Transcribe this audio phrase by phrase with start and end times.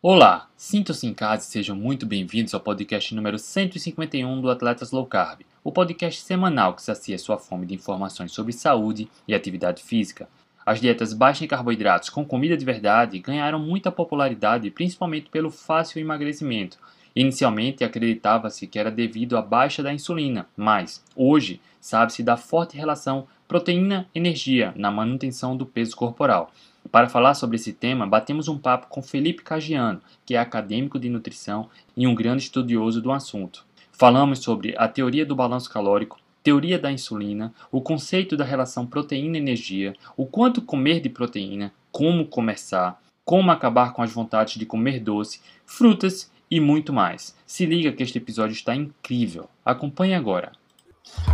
[0.00, 5.04] Olá, sintam-se em casa e sejam muito bem-vindos ao podcast número 151 do Atletas Low
[5.04, 10.28] Carb, o podcast semanal que sacia sua fome de informações sobre saúde e atividade física.
[10.64, 16.00] As dietas baixas em carboidratos com comida de verdade ganharam muita popularidade, principalmente pelo fácil
[16.00, 16.78] emagrecimento.
[17.14, 23.26] Inicialmente acreditava-se que era devido à baixa da insulina, mas hoje sabe-se da forte relação
[23.46, 26.52] proteína-energia na manutenção do peso corporal.
[26.90, 31.08] Para falar sobre esse tema, batemos um papo com Felipe Cagiano, que é acadêmico de
[31.08, 33.66] nutrição e um grande estudioso do assunto.
[33.92, 39.94] Falamos sobre a teoria do balanço calórico, teoria da insulina, o conceito da relação proteína-energia,
[40.16, 45.42] o quanto comer de proteína, como começar, como acabar com as vontades de comer doce,
[45.66, 47.36] frutas e muito mais.
[47.46, 49.48] Se liga que este episódio está incrível.
[49.64, 50.52] Acompanhe agora.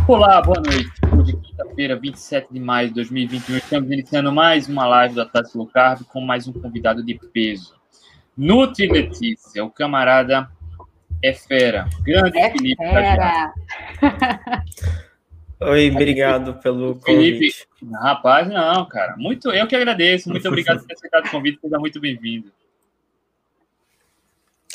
[0.07, 0.89] Olá, boa noite.
[1.17, 5.67] Hoje, quinta-feira, 27 de maio de 2021, estamos iniciando mais uma live do Atlético Low
[5.67, 7.75] Carb com mais um convidado de peso.
[8.37, 10.49] Nutri Letícia, o camarada
[11.23, 11.87] é fera.
[12.03, 12.75] Grande É Felipe.
[12.83, 13.53] fera.
[15.61, 17.49] Oi, obrigado pelo Felipe,
[17.81, 17.95] convite.
[18.01, 19.15] rapaz, não, cara.
[19.17, 20.29] Muito, eu que agradeço.
[20.29, 21.59] Muito obrigado por ter aceitado o convite.
[21.61, 22.51] Seja muito bem-vindo.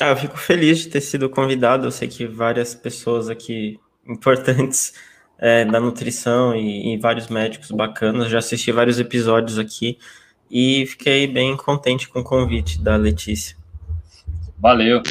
[0.01, 1.85] Ah, eu fico feliz de ter sido convidado.
[1.85, 4.93] Eu sei que várias pessoas aqui importantes
[5.37, 8.29] é, da nutrição e, e vários médicos bacanas.
[8.29, 9.99] Já assisti vários episódios aqui
[10.49, 13.55] e fiquei bem contente com o convite da Letícia.
[14.57, 15.03] Valeu.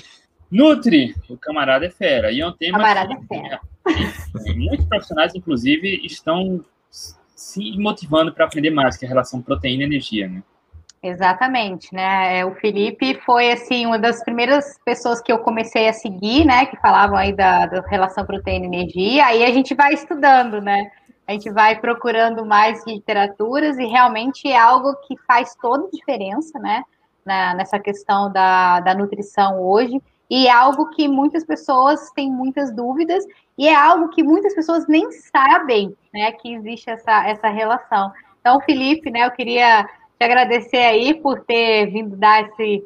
[0.50, 2.32] Nutri, o camarada é fera.
[2.32, 2.78] E é um tema.
[2.78, 3.60] Camarada que- é fera.
[4.56, 10.42] Muitos profissionais, inclusive, estão se motivando para aprender mais, que é a relação proteína-energia, né?
[11.02, 12.40] Exatamente, né?
[12.40, 16.66] É, O Felipe foi assim uma das primeiras pessoas que eu comecei a seguir, né?
[16.66, 19.24] Que falavam aí da, da relação proteína-energia.
[19.24, 20.90] Aí a gente vai estudando, né?
[21.26, 26.58] A gente vai procurando mais literaturas e realmente é algo que faz toda a diferença,
[26.58, 26.82] né?
[27.24, 30.02] Na, nessa questão da, da nutrição hoje.
[30.28, 33.24] E é algo que muitas pessoas têm muitas dúvidas
[33.56, 36.30] e é algo que muitas pessoas nem sabem, né?
[36.32, 38.12] Que existe essa, essa relação.
[38.40, 39.24] Então, Felipe, né?
[39.24, 39.88] Eu queria
[40.20, 42.84] te agradecer aí por ter vindo dar esse,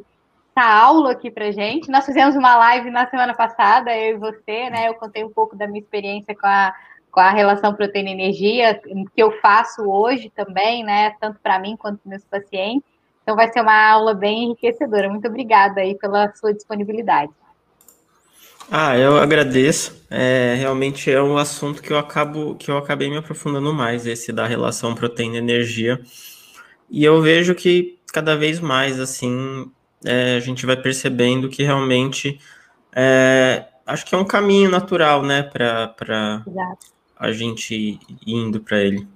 [0.55, 1.91] essa aula aqui pra gente.
[1.91, 4.89] Nós fizemos uma live na semana passada, eu e você, né?
[4.89, 6.73] Eu contei um pouco da minha experiência com a,
[7.11, 11.11] com a relação proteína-energia, que eu faço hoje também, né?
[11.21, 12.89] Tanto para mim quanto para meus pacientes.
[13.25, 15.11] Então vai ser uma aula bem enriquecedora.
[15.11, 17.33] Muito obrigada aí pela sua disponibilidade.
[18.71, 20.07] Ah, eu agradeço.
[20.09, 24.33] É, realmente é um assunto que eu acabo que eu acabei me aprofundando mais, esse
[24.33, 26.01] da relação proteína-energia.
[26.95, 29.69] E eu vejo que cada vez mais assim
[30.05, 32.39] é, a gente vai percebendo que realmente
[32.95, 36.45] é, acho que é um caminho natural, né, para
[37.19, 39.09] a gente ir indo para ele.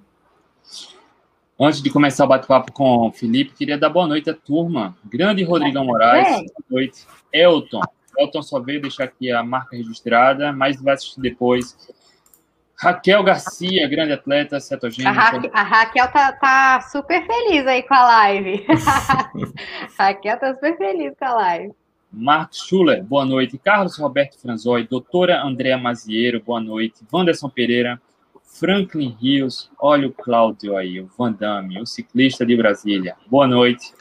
[1.57, 4.97] Antes de começar o bate-papo com o Felipe, queria dar boa noite à turma.
[5.05, 6.27] Grande Rodrigão Moraes.
[6.27, 6.31] É.
[6.31, 7.07] Boa noite.
[7.31, 7.79] Elton.
[8.17, 11.77] Elton só veio deixar aqui a marca registrada, mas vai assistir depois.
[12.81, 15.11] Raquel Garcia, grande atleta, A, cetogênica.
[15.11, 18.65] Ra a Raquel tá, tá super feliz aí com a live.
[19.99, 21.73] a Raquel tá super feliz com a live.
[22.09, 23.57] Marcos Schuller, boa noite.
[23.57, 27.01] Carlos Roberto Franzói, doutora Andréa Maziero, boa noite.
[27.11, 28.01] Wanderson Pereira,
[28.45, 33.93] Franklin Rios, olha o Cláudio aí, o Van Damme, o ciclista de Brasília, boa noite.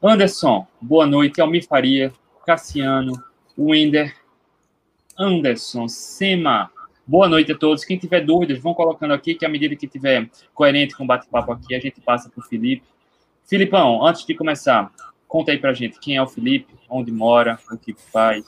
[0.00, 1.40] Anderson, boa noite.
[1.40, 2.12] Almir Faria,
[2.46, 3.20] Cassiano,
[3.58, 4.14] Wender,
[5.18, 6.70] Anderson, Sema,
[7.06, 7.84] boa noite a todos.
[7.84, 11.52] Quem tiver dúvidas, vão colocando aqui, que à medida que tiver coerente com o bate-papo
[11.52, 12.84] aqui, a gente passa para o Felipe.
[13.44, 14.90] Filipão, antes de começar,
[15.26, 18.44] conta aí pra gente quem é o Felipe, onde mora, o que faz.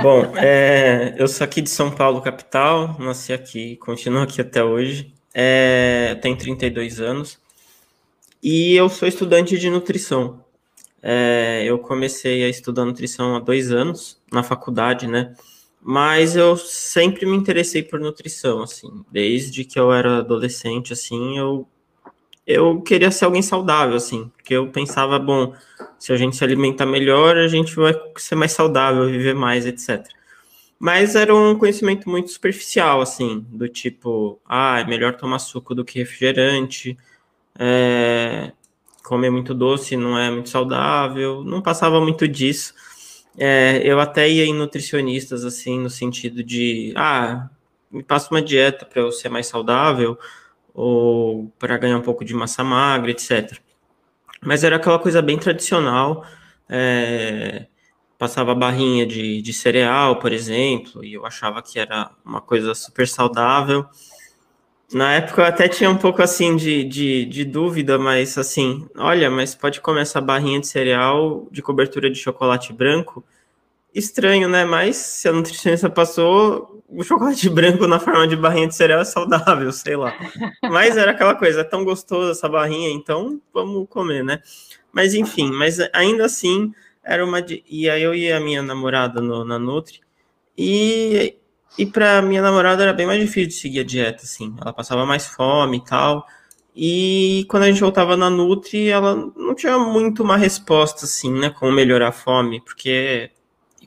[0.00, 5.12] Bom, é, eu sou aqui de São Paulo, capital, nasci aqui, continuo aqui até hoje.
[5.34, 7.38] É, tenho 32 anos
[8.42, 10.44] e eu sou estudante de nutrição.
[11.02, 15.34] É, eu comecei a estudar nutrição há dois anos na faculdade, né?
[15.88, 21.68] Mas eu sempre me interessei por nutrição, assim, desde que eu era adolescente, assim, eu
[22.46, 25.54] eu queria ser alguém saudável, assim, porque eu pensava, bom,
[25.98, 30.04] se a gente se alimentar melhor, a gente vai ser mais saudável, viver mais, etc.
[30.78, 35.84] Mas era um conhecimento muito superficial, assim, do tipo, ah, é melhor tomar suco do
[35.84, 36.98] que refrigerante,
[37.58, 38.52] é,
[39.04, 42.74] comer muito doce não é muito saudável, não passava muito disso.
[43.38, 47.48] É, eu até ia em nutricionistas, assim, no sentido de, ah,
[47.90, 50.18] me passa uma dieta para eu ser mais saudável,
[50.74, 53.58] ou para ganhar um pouco de massa magra, etc.
[54.42, 56.24] Mas era aquela coisa bem tradicional,
[56.68, 57.66] é,
[58.18, 63.06] passava barrinha de, de cereal, por exemplo, e eu achava que era uma coisa super
[63.08, 63.86] saudável.
[64.92, 69.28] Na época eu até tinha um pouco assim de, de, de, dúvida, mas assim, olha,
[69.28, 73.24] mas pode comer essa barrinha de cereal de cobertura de chocolate branco?
[73.92, 74.64] Estranho, né?
[74.64, 79.04] Mas se a nutricionista passou, o chocolate branco na forma de barrinha de cereal é
[79.04, 80.14] saudável, sei lá.
[80.62, 84.40] Mas era aquela coisa, é tão gostosa essa barrinha, então vamos comer, né?
[84.92, 86.72] Mas enfim, mas ainda assim
[87.02, 87.44] era uma.
[87.68, 90.00] E aí eu e a minha namorada no, na Nutri,
[90.56, 91.36] e
[91.78, 94.54] e para minha namorada era bem mais difícil de seguir a dieta, assim.
[94.60, 96.26] Ela passava mais fome e tal.
[96.74, 101.50] E quando a gente voltava na Nutri, ela não tinha muito uma resposta, assim, né?
[101.50, 103.30] Como melhorar a fome, porque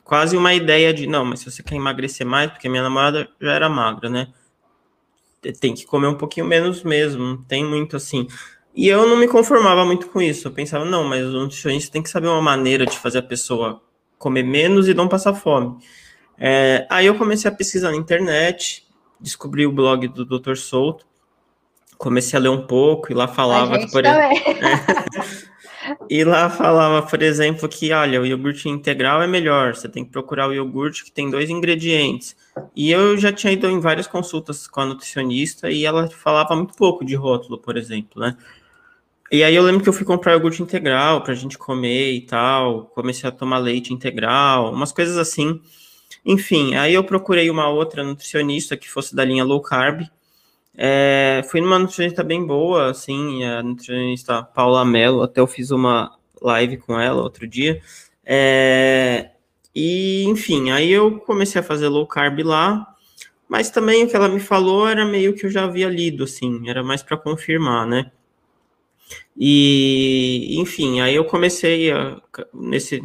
[0.04, 3.52] quase uma ideia de, não, mas se você quer emagrecer mais, porque minha namorada já
[3.52, 4.28] era magra, né?
[5.60, 8.26] Tem que comer um pouquinho menos mesmo, não tem muito assim.
[8.74, 10.48] E eu não me conformava muito com isso.
[10.48, 13.80] Eu pensava, não, mas o nutricionista tem que saber uma maneira de fazer a pessoa
[14.18, 15.76] comer menos e não passar fome.
[16.42, 18.86] É, aí eu comecei a pesquisar na internet,
[19.20, 20.56] descobri o blog do Dr.
[20.56, 21.04] Souto,
[21.98, 25.50] comecei a ler um pouco e lá falava que, por exemplo.
[25.82, 30.04] É, e lá falava, por exemplo, que olha, o iogurte integral é melhor, você tem
[30.04, 32.36] que procurar o iogurte que tem dois ingredientes.
[32.74, 36.74] E eu já tinha ido em várias consultas com a nutricionista e ela falava muito
[36.74, 38.36] pouco de rótulo, por exemplo, né?
[39.32, 42.86] E aí eu lembro que eu fui comprar iogurte integral pra gente comer e tal,
[42.86, 45.60] comecei a tomar leite integral, umas coisas assim.
[46.24, 50.02] Enfim, aí eu procurei uma outra nutricionista que fosse da linha low carb.
[50.76, 56.16] É, fui numa nutricionista bem boa, assim, a nutricionista Paula Mello, até eu fiz uma
[56.40, 57.80] live com ela outro dia.
[58.24, 59.30] É,
[59.74, 62.86] e, enfim, aí eu comecei a fazer low carb lá,
[63.48, 66.68] mas também o que ela me falou era meio que eu já havia lido, assim,
[66.68, 68.10] era mais para confirmar, né?
[69.36, 72.20] E, enfim, aí eu comecei a,
[72.52, 73.02] nesse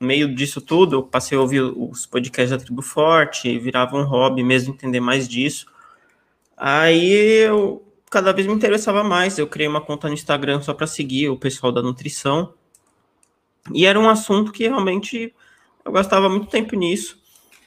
[0.00, 4.42] meio disso tudo, eu passei a ouvir os podcasts da Tribo Forte, virava um hobby
[4.42, 5.66] mesmo entender mais disso.
[6.56, 7.12] Aí
[7.44, 9.38] eu cada vez me interessava mais.
[9.38, 12.54] Eu criei uma conta no Instagram só para seguir o pessoal da nutrição.
[13.72, 15.34] E era um assunto que realmente
[15.84, 17.20] eu gastava muito tempo nisso.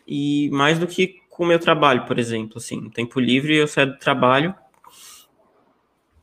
[0.07, 2.57] E mais do que com o meu trabalho, por exemplo.
[2.57, 4.55] Assim, tempo livre eu saio do trabalho.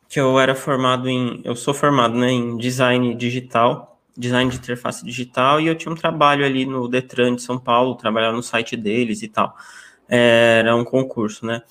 [0.08, 1.41] Que eu era formado em.
[1.44, 5.97] Eu sou formado né, em design digital design de interface digital e eu tinha um
[5.97, 9.55] trabalho ali no Detran de São Paulo, trabalhar no site deles e tal.
[10.09, 11.63] Era um concurso, né?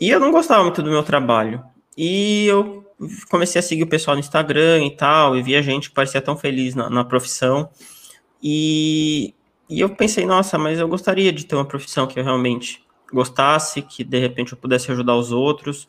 [0.00, 1.62] E eu não gostava muito do meu trabalho.
[1.96, 2.84] E eu
[3.30, 6.36] comecei a seguir o pessoal no Instagram e tal, e via gente que parecia tão
[6.36, 7.68] feliz na, na profissão.
[8.42, 9.34] E,
[9.68, 13.82] e eu pensei, nossa, mas eu gostaria de ter uma profissão que eu realmente gostasse,
[13.82, 15.88] que de repente eu pudesse ajudar os outros.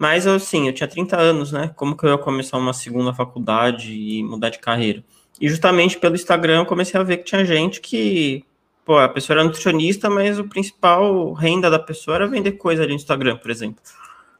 [0.00, 1.72] Mas, assim, eu tinha 30 anos, né?
[1.74, 5.02] Como que eu ia começar uma segunda faculdade e mudar de carreira?
[5.40, 8.44] E justamente pelo Instagram eu comecei a ver que tinha gente que,
[8.84, 12.92] pô, a pessoa era nutricionista, mas o principal renda da pessoa era vender coisa ali
[12.92, 13.82] no Instagram, por exemplo.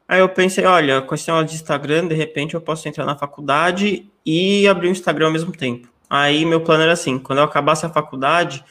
[0.07, 3.17] Aí eu pensei, olha, com esse negócio de Instagram, de repente eu posso entrar na
[3.17, 5.89] faculdade e abrir o Instagram ao mesmo tempo.
[6.09, 8.63] Aí meu plano era assim, quando eu acabasse a faculdade,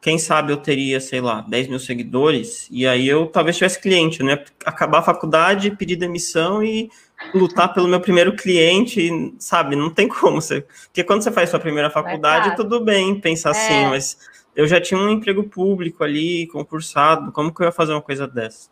[0.00, 4.22] quem sabe eu teria, sei lá, 10 mil seguidores, e aí eu talvez tivesse cliente,
[4.22, 4.44] né?
[4.64, 6.90] Acabar a faculdade, pedir demissão e
[7.34, 9.74] lutar pelo meu primeiro cliente, sabe?
[9.74, 10.40] Não tem como.
[10.40, 10.64] Você...
[10.86, 13.80] Porque quando você faz sua primeira faculdade, é tudo bem pensar assim, é.
[13.80, 14.18] assim, mas
[14.54, 18.26] eu já tinha um emprego público ali, concursado, como que eu ia fazer uma coisa
[18.26, 18.68] dessa?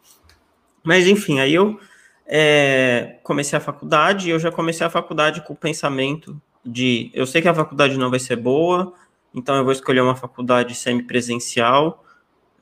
[0.82, 1.78] Mas enfim, aí eu
[2.26, 7.26] é, comecei a faculdade, e eu já comecei a faculdade com o pensamento de eu
[7.26, 8.94] sei que a faculdade não vai ser boa,
[9.34, 12.04] então eu vou escolher uma faculdade semipresencial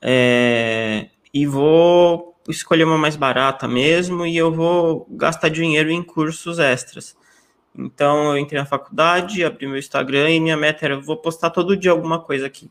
[0.01, 6.59] é, e vou escolher uma mais barata mesmo e eu vou gastar dinheiro em cursos
[6.59, 7.15] extras.
[7.77, 11.77] Então eu entrei na faculdade, abri meu Instagram e minha meta era vou postar todo
[11.77, 12.69] dia alguma coisa aqui.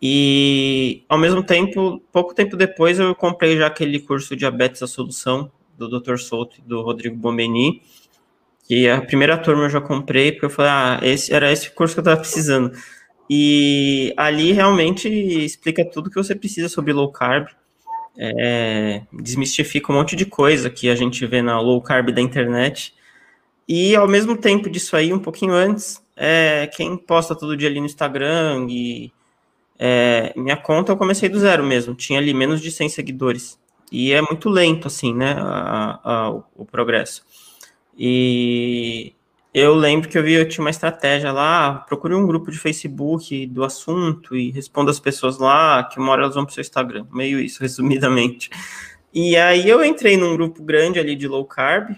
[0.00, 5.50] E ao mesmo tempo, pouco tempo depois eu comprei já aquele curso Diabetes a Solução
[5.76, 6.16] do Dr.
[6.16, 7.82] Souto e do Rodrigo Bombeni.
[8.68, 11.94] E a primeira turma eu já comprei, porque eu falei, ah, esse era esse curso
[11.94, 12.72] que eu estava precisando.
[13.30, 17.48] E ali realmente explica tudo que você precisa sobre low carb.
[18.20, 22.94] É, desmistifica um monte de coisa que a gente vê na low carb da internet.
[23.68, 27.80] E ao mesmo tempo disso aí, um pouquinho antes, é, quem posta todo dia ali
[27.80, 29.12] no Instagram e
[29.78, 33.58] é, minha conta eu comecei do zero mesmo, tinha ali menos de 100 seguidores.
[33.92, 37.24] E é muito lento, assim, né, a, a, o, o progresso.
[37.96, 39.14] E
[39.58, 43.46] eu lembro que eu vi, eu tinha uma estratégia lá, procure um grupo de Facebook
[43.46, 46.60] do assunto e responda as pessoas lá, que uma hora elas vão para o seu
[46.62, 48.50] Instagram, meio isso, resumidamente.
[49.12, 51.96] E aí eu entrei num grupo grande ali de low carb,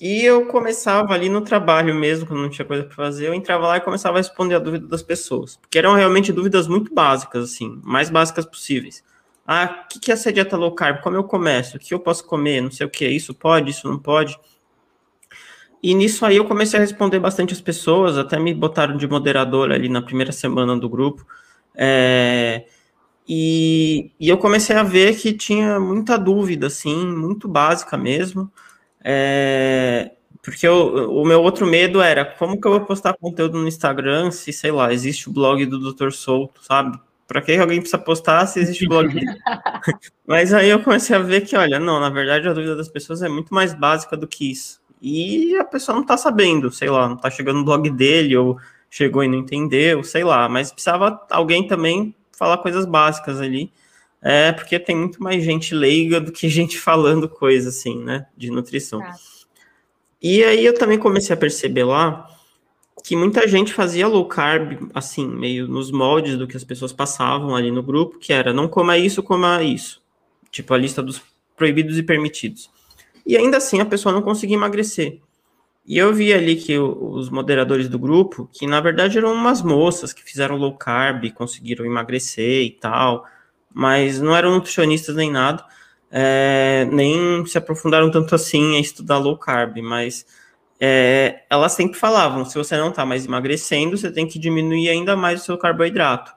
[0.00, 3.68] e eu começava ali no trabalho mesmo, quando não tinha coisa para fazer, eu entrava
[3.68, 7.44] lá e começava a responder a dúvida das pessoas, porque eram realmente dúvidas muito básicas,
[7.44, 9.04] assim, mais básicas possíveis.
[9.46, 11.00] Ah, o que, que é essa dieta low carb?
[11.02, 11.76] Como eu começo?
[11.76, 12.60] O que eu posso comer?
[12.60, 13.06] Não sei o que.
[13.08, 14.38] Isso pode, isso não pode.
[15.82, 19.72] E nisso aí eu comecei a responder bastante as pessoas, até me botaram de moderador
[19.72, 21.26] ali na primeira semana do grupo.
[21.74, 22.66] É,
[23.28, 28.50] e, e, eu comecei a ver que tinha muita dúvida, assim, muito básica mesmo.
[29.04, 30.12] É,
[30.42, 34.30] porque eu, o meu outro medo era como que eu vou postar conteúdo no Instagram
[34.30, 36.10] se, sei lá, existe o blog do Dr.
[36.12, 36.98] Souto, sabe?
[37.26, 39.26] Para que alguém precisa postar se existe o blog dele?
[40.26, 43.22] Mas aí eu comecei a ver que, olha, não, na verdade a dúvida das pessoas
[43.22, 47.08] é muito mais básica do que isso e a pessoa não tá sabendo, sei lá,
[47.08, 48.56] não tá chegando no blog dele, ou
[48.88, 53.72] chegou e não entendeu, sei lá, mas precisava alguém também falar coisas básicas ali,
[54.22, 58.48] é porque tem muito mais gente leiga do que gente falando coisa assim, né, de
[58.48, 59.00] nutrição.
[59.00, 59.16] Tá.
[60.22, 62.28] E aí eu também comecei a perceber lá
[63.02, 67.56] que muita gente fazia low carb, assim, meio nos moldes do que as pessoas passavam
[67.56, 70.00] ali no grupo, que era não coma isso, coma isso.
[70.48, 71.20] Tipo a lista dos
[71.56, 72.70] proibidos e permitidos
[73.26, 75.20] e ainda assim a pessoa não conseguia emagrecer.
[75.84, 80.12] E eu vi ali que os moderadores do grupo, que na verdade eram umas moças
[80.12, 83.26] que fizeram low carb, conseguiram emagrecer e tal,
[83.74, 85.64] mas não eram nutricionistas nem nada,
[86.10, 90.24] é, nem se aprofundaram tanto assim a estudar low carb, mas
[90.80, 95.16] é, elas sempre falavam: se você não está mais emagrecendo, você tem que diminuir ainda
[95.16, 96.32] mais o seu carboidrato.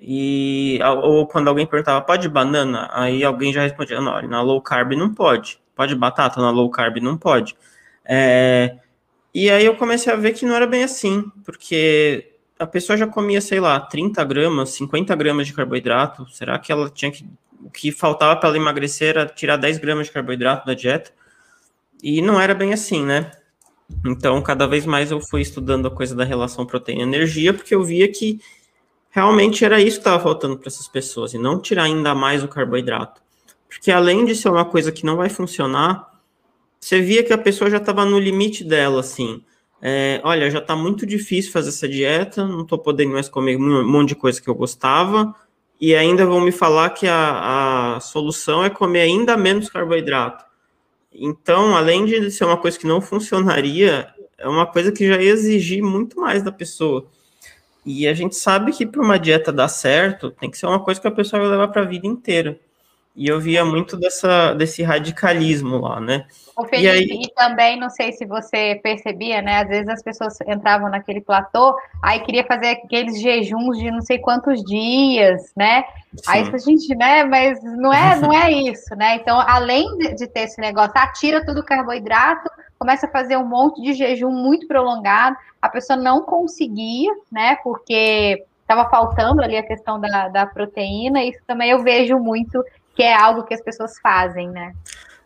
[0.00, 2.90] E ou quando alguém perguntava, pode banana?
[2.92, 5.58] Aí alguém já respondia, não, na low carb não pode.
[5.76, 6.96] Pode batata na low carb?
[6.96, 7.54] Não pode.
[8.04, 8.78] É,
[9.32, 13.06] e aí eu comecei a ver que não era bem assim, porque a pessoa já
[13.06, 16.26] comia, sei lá, 30 gramas, 50 gramas de carboidrato.
[16.30, 17.28] Será que ela tinha que.
[17.62, 21.12] O que faltava para ela emagrecer era tirar 10 gramas de carboidrato da dieta?
[22.02, 23.30] E não era bem assim, né?
[24.04, 28.10] Então, cada vez mais eu fui estudando a coisa da relação proteína-energia, porque eu via
[28.10, 28.40] que
[29.10, 32.48] realmente era isso que estava faltando para essas pessoas, e não tirar ainda mais o
[32.48, 33.22] carboidrato.
[33.68, 36.16] Porque além de ser uma coisa que não vai funcionar,
[36.80, 39.42] você via que a pessoa já estava no limite dela, assim.
[39.80, 43.86] É, olha, já está muito difícil fazer essa dieta, não estou podendo mais comer um
[43.86, 45.34] monte de coisa que eu gostava,
[45.80, 50.44] e ainda vão me falar que a, a solução é comer ainda menos carboidrato.
[51.12, 54.08] Então, além de ser uma coisa que não funcionaria,
[54.38, 57.06] é uma coisa que já ia exigir muito mais da pessoa.
[57.84, 61.00] E a gente sabe que para uma dieta dar certo, tem que ser uma coisa
[61.00, 62.58] que a pessoa vai levar para a vida inteira.
[63.16, 66.26] E eu via muito dessa, desse radicalismo lá, né?
[66.54, 67.22] O Felipe, e, aí...
[67.22, 69.62] e, também, não sei se você percebia, né?
[69.62, 74.18] Às vezes as pessoas entravam naquele platô, aí queria fazer aqueles jejuns de não sei
[74.18, 75.84] quantos dias, né?
[76.14, 76.22] Sim.
[76.26, 77.24] Aí a gente, né?
[77.24, 79.16] Mas não é, não é isso, né?
[79.16, 83.46] Então, além de ter esse negócio, ah, tira tudo o carboidrato, começa a fazer um
[83.46, 87.56] monte de jejum muito prolongado, a pessoa não conseguia, né?
[87.64, 92.62] Porque estava faltando ali a questão da, da proteína, isso também eu vejo muito
[92.96, 94.72] que é algo que as pessoas fazem, né?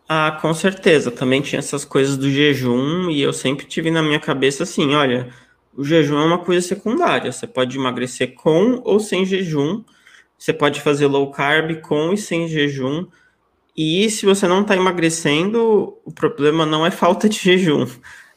[0.07, 1.09] Ah, com certeza.
[1.09, 5.29] Também tinha essas coisas do jejum e eu sempre tive na minha cabeça assim, olha,
[5.73, 7.31] o jejum é uma coisa secundária.
[7.31, 9.83] Você pode emagrecer com ou sem jejum.
[10.37, 13.07] Você pode fazer low carb com e sem jejum.
[13.75, 17.87] E se você não está emagrecendo, o problema não é falta de jejum,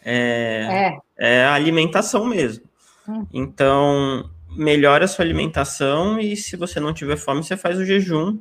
[0.04, 1.38] é, é.
[1.40, 2.64] é a alimentação mesmo.
[3.08, 3.26] Hum.
[3.32, 8.38] Então, melhora a sua alimentação e se você não tiver fome, você faz o jejum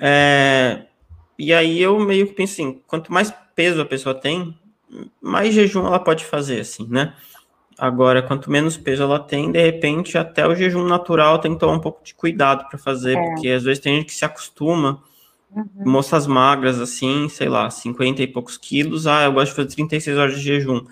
[0.00, 0.86] é,
[1.38, 4.58] e aí eu meio que penso assim, quanto mais peso a pessoa tem,
[5.20, 7.14] mais jejum ela pode fazer, assim, né?
[7.78, 11.74] Agora, quanto menos peso ela tem, de repente, até o jejum natural tem que tomar
[11.74, 13.22] um pouco de cuidado para fazer, é.
[13.22, 15.02] porque às vezes tem gente que se acostuma,
[15.50, 15.64] uhum.
[15.76, 20.18] moças magras, assim, sei lá, 50 e poucos quilos, ah, eu gosto de fazer 36
[20.18, 20.84] horas de jejum.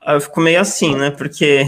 [0.00, 1.10] Aí eu fico meio assim, né?
[1.10, 1.66] Porque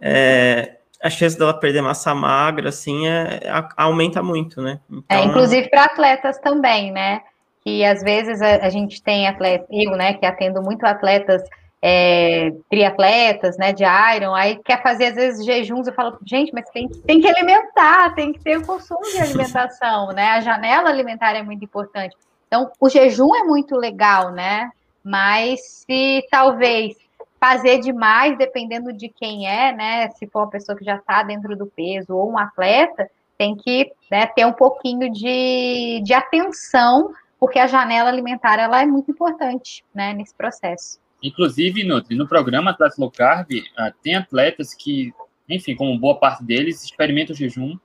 [0.00, 3.40] é, a chance dela perder massa magra, assim, é,
[3.76, 4.80] aumenta muito, né?
[4.90, 5.18] É, então...
[5.18, 7.20] É, inclusive para atletas também, né?
[7.62, 11.42] Que às vezes a, a, gente tem atleta, eu, né, que atendo muito atletas,
[11.82, 13.84] é, triatletas, né, de
[14.16, 18.14] Iron, aí quer fazer às vezes jejuns, eu falo, gente, mas tem, tem que alimentar,
[18.14, 20.30] tem que ter o consumo de alimentação, né?
[20.30, 22.16] A janela alimentar é muito importante.
[22.46, 24.70] Então, o jejum é muito legal, né?
[25.04, 26.96] Mas se talvez
[27.44, 30.08] fazer demais, dependendo de quem é, né?
[30.12, 33.92] Se for uma pessoa que já está dentro do peso ou um atleta, tem que
[34.10, 39.84] né, ter um pouquinho de, de atenção, porque a janela alimentar ela é muito importante
[39.94, 40.98] né, nesse processo.
[41.22, 45.12] Inclusive, no, no programa Atletas Low Carb, uh, tem atletas que,
[45.46, 47.76] enfim, como boa parte deles, experimentam o jejum,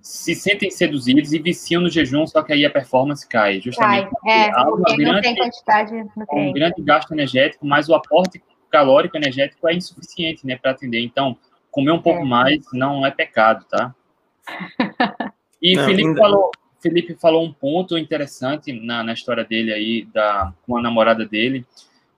[0.00, 3.60] se sentem seduzidos e viciam no jejum, só que aí a performance cai.
[3.60, 5.94] Justamente cai, é, porque grande, não tem quantidade
[6.32, 8.40] Um grande gasto energético, mas o aporte
[8.70, 11.00] calórico energético é insuficiente, né, para atender.
[11.00, 11.36] Então,
[11.70, 12.24] comer um pouco é.
[12.24, 13.94] mais não é pecado, tá?
[15.62, 16.20] E não, Felipe ainda...
[16.22, 16.50] falou,
[16.80, 21.66] Felipe falou um ponto interessante na, na história dele aí, da, com a namorada dele,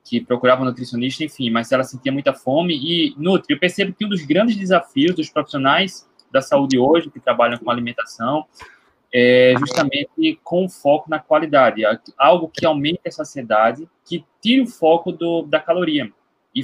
[0.04, 2.74] que procurava um nutricionista, enfim, mas ela sentia muita fome.
[2.76, 7.18] E, Nutri, eu percebo que um dos grandes desafios dos profissionais da saúde hoje, que
[7.18, 8.46] trabalham com alimentação,
[9.12, 11.82] é justamente com foco na qualidade,
[12.16, 16.12] algo que aumente a saciedade, que tire o foco do, da caloria
[16.54, 16.62] e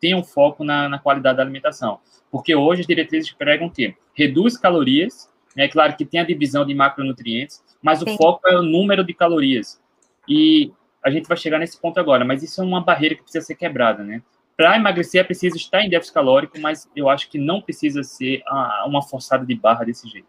[0.00, 1.98] tenha um foco na, na qualidade da alimentação.
[2.30, 6.74] Porque hoje as diretrizes pregam que reduz calorias, é claro que tem a divisão de
[6.74, 8.12] macronutrientes, mas Sim.
[8.12, 9.80] o foco é o número de calorias.
[10.28, 10.72] E
[11.04, 13.54] a gente vai chegar nesse ponto agora, mas isso é uma barreira que precisa ser
[13.54, 14.22] quebrada, né?
[14.56, 18.42] Para emagrecer é preciso estar em déficit calórico, mas eu acho que não precisa ser
[18.86, 20.28] uma forçada de barra desse jeito.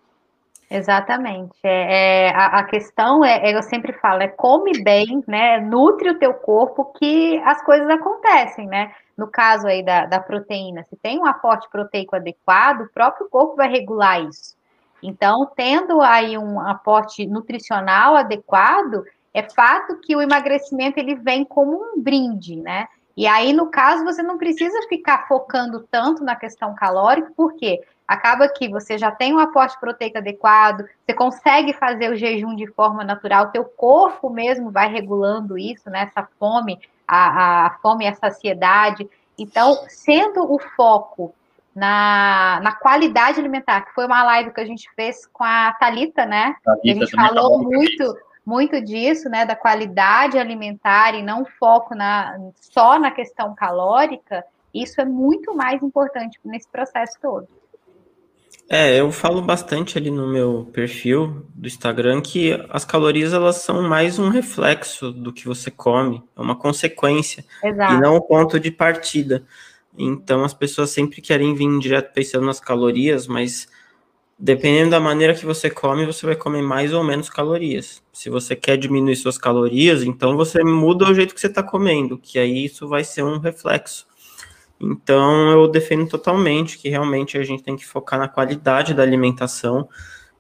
[0.70, 1.56] Exatamente.
[1.64, 5.60] É, é a, a, questão é, é, eu sempre falo, é come bem, né?
[5.60, 8.92] Nutre o teu corpo que as coisas acontecem, né?
[9.18, 13.56] No caso aí da, da proteína, se tem um aporte proteico adequado, o próprio corpo
[13.56, 14.56] vai regular isso.
[15.02, 19.04] Então, tendo aí um aporte nutricional adequado,
[19.34, 22.88] é fato que o emagrecimento ele vem como um brinde, né?
[23.16, 28.48] E aí, no caso, você não precisa ficar focando tanto na questão calórica, porque acaba
[28.48, 33.04] que você já tem um aporte proteico adequado, você consegue fazer o jejum de forma
[33.04, 36.04] natural, teu corpo mesmo vai regulando isso, né?
[36.04, 39.10] Essa fome, a, a fome e a saciedade.
[39.38, 41.34] Então, sendo o foco
[41.76, 46.26] na, na qualidade alimentar, que foi uma live que a gente fez com a Talita,
[46.26, 46.56] né?
[46.64, 52.38] Thalita a gente falou muito muito disso, né, da qualidade alimentar e não foco na,
[52.54, 57.48] só na questão calórica, isso é muito mais importante nesse processo todo.
[58.68, 63.84] É, eu falo bastante ali no meu perfil do Instagram que as calorias elas são
[63.84, 67.94] mais um reflexo do que você come, é uma consequência Exato.
[67.94, 69.46] e não um ponto de partida.
[69.96, 73.68] Então as pessoas sempre querem vir direto pensando nas calorias, mas
[74.38, 78.04] dependendo da maneira que você come, você vai comer mais ou menos calorias.
[78.12, 82.18] Se você quer diminuir suas calorias, então você muda o jeito que você está comendo,
[82.18, 84.08] que aí isso vai ser um reflexo.
[84.80, 89.88] Então eu defendo totalmente que realmente a gente tem que focar na qualidade da alimentação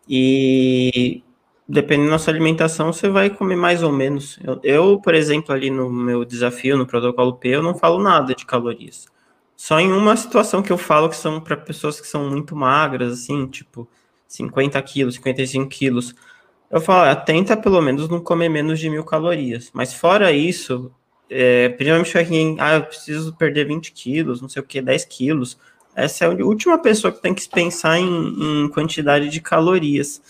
[0.07, 1.23] e
[1.67, 4.37] dependendo da sua alimentação, você vai comer mais ou menos.
[4.43, 8.35] Eu, eu, por exemplo, ali no meu desafio, no protocolo P, eu não falo nada
[8.35, 9.07] de calorias.
[9.55, 13.13] Só em uma situação que eu falo que são para pessoas que são muito magras,
[13.13, 13.87] assim, tipo
[14.27, 16.13] 50 quilos, 55 quilos.
[16.69, 19.71] Eu falo, ah, tenta pelo menos não comer menos de mil calorias.
[19.73, 20.91] Mas fora isso,
[21.29, 25.57] é, principalmente quem, ah, eu preciso perder 20 quilos, não sei o que, 10 quilos.
[25.95, 30.21] Essa é a última pessoa que tem que pensar em, em quantidade de calorias.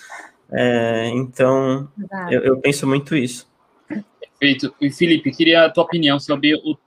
[0.51, 1.89] É, então,
[2.29, 3.49] eu, eu, penso muito isso.
[3.87, 4.73] Perfeito.
[4.79, 6.77] E Felipe, queria a tua opinião sobre o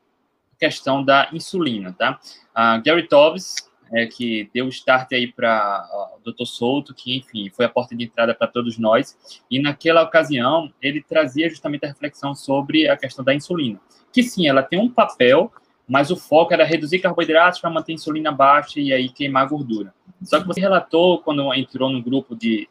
[0.58, 2.18] questão da insulina, tá?
[2.54, 3.54] A Gary Tobbs,
[3.92, 6.44] é, que deu start aí para o Dr.
[6.44, 9.16] Souto, que, enfim, foi a porta de entrada para todos nós,
[9.50, 13.80] e naquela ocasião ele trazia justamente a reflexão sobre a questão da insulina,
[14.12, 15.52] que sim, ela tem um papel,
[15.88, 19.48] mas o foco era reduzir carboidratos para manter a insulina baixa e aí queimar a
[19.48, 19.94] gordura.
[20.22, 22.68] Só que você relatou, quando entrou no grupo de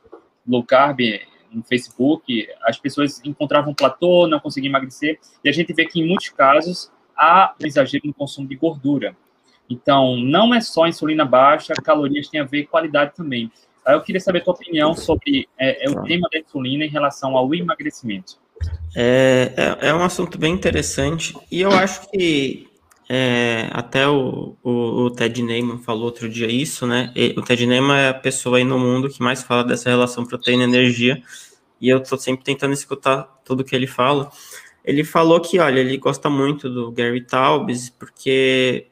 [0.47, 0.99] low carb
[1.51, 5.99] no Facebook, as pessoas encontravam um platô, não conseguiam emagrecer, e a gente vê que
[5.99, 9.15] em muitos casos há um exagero no consumo de gordura.
[9.69, 13.51] Então, não é só insulina baixa, calorias tem a ver com qualidade também.
[13.85, 17.37] Eu queria saber a tua opinião sobre é, é o tema da insulina em relação
[17.37, 18.37] ao emagrecimento.
[18.95, 22.67] É, é, é, um assunto bem interessante e eu acho que
[23.07, 24.71] é, até o, o,
[25.03, 27.11] o, Ted Neyman falou outro dia isso, né?
[27.15, 30.25] E, o Ted Neyman é a pessoa aí no mundo que mais fala dessa relação
[30.25, 31.21] proteína-energia
[31.79, 34.31] e eu estou sempre tentando escutar tudo que ele fala.
[34.83, 38.87] Ele falou que, olha, ele gosta muito do Gary Taubes, porque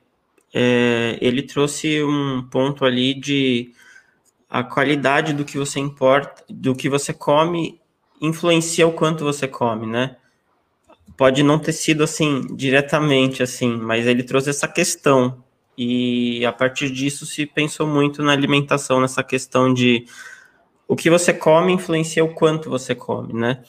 [0.54, 3.74] é, ele trouxe um ponto ali de
[4.50, 7.80] a qualidade do que você importa, do que você come,
[8.22, 10.16] influencia o quanto você come, né?
[11.18, 15.44] Pode não ter sido assim diretamente assim, mas ele trouxe essa questão
[15.78, 20.06] e a partir disso se pensou muito na alimentação, nessa questão de
[20.88, 23.64] o que você come influencia o quanto você come, né?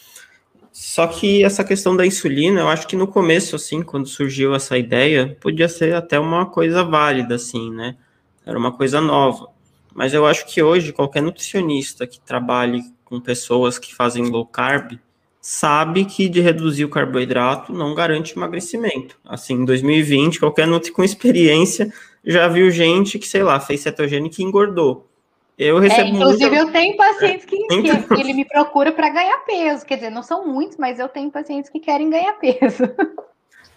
[0.70, 4.76] Só que essa questão da insulina, eu acho que no começo, assim, quando surgiu essa
[4.76, 7.96] ideia, podia ser até uma coisa válida, assim, né?
[8.44, 9.48] Era uma coisa nova.
[9.96, 14.98] Mas eu acho que hoje, qualquer nutricionista que trabalhe com pessoas que fazem low carb,
[15.40, 19.18] sabe que de reduzir o carboidrato não garante emagrecimento.
[19.24, 21.90] Assim, em 2020, qualquer nutri com experiência
[22.22, 25.08] já viu gente que, sei lá, fez cetogênica e engordou.
[25.56, 26.66] Eu recebo é, inclusive, muito...
[26.66, 29.86] eu tenho pacientes que, que ele me procura para ganhar peso.
[29.86, 32.82] Quer dizer, não são muitos, mas eu tenho pacientes que querem ganhar peso.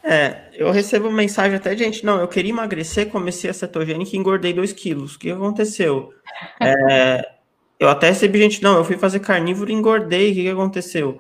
[0.03, 4.19] É, eu recebo mensagem até de gente, não, eu queria emagrecer, comecei a cetogênica e
[4.19, 5.15] engordei 2 quilos.
[5.15, 6.13] O que aconteceu?
[6.61, 7.33] É,
[7.79, 11.19] eu até recebi gente, não, eu fui fazer carnívoro e engordei, o que, que aconteceu?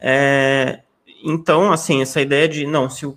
[0.00, 0.80] É,
[1.24, 3.10] então, assim, essa ideia de, não, se a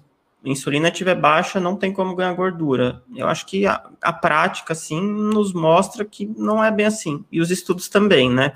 [0.45, 3.03] insulina estiver baixa, não tem como ganhar gordura.
[3.15, 7.23] Eu acho que a, a prática, assim, nos mostra que não é bem assim.
[7.31, 8.53] E os estudos também, né?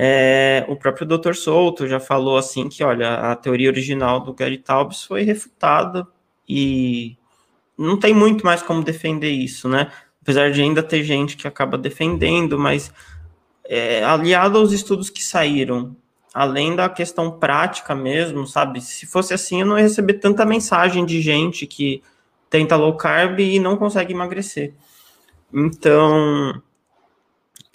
[0.00, 1.34] É, o próprio Dr.
[1.34, 6.06] Souto já falou assim que, olha, a teoria original do Gary Taubes foi refutada
[6.48, 7.16] e
[7.76, 9.90] não tem muito mais como defender isso, né?
[10.22, 12.92] Apesar de ainda ter gente que acaba defendendo, mas
[13.64, 15.96] é, aliado aos estudos que saíram,
[16.32, 18.80] além da questão prática mesmo, sabe?
[18.80, 22.04] Se fosse assim, eu não ia receber tanta mensagem de gente que
[22.48, 24.74] tenta low carb e não consegue emagrecer.
[25.52, 26.62] Então,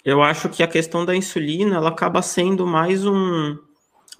[0.04, 3.56] eu acho que a questão da insulina ela acaba sendo mais um,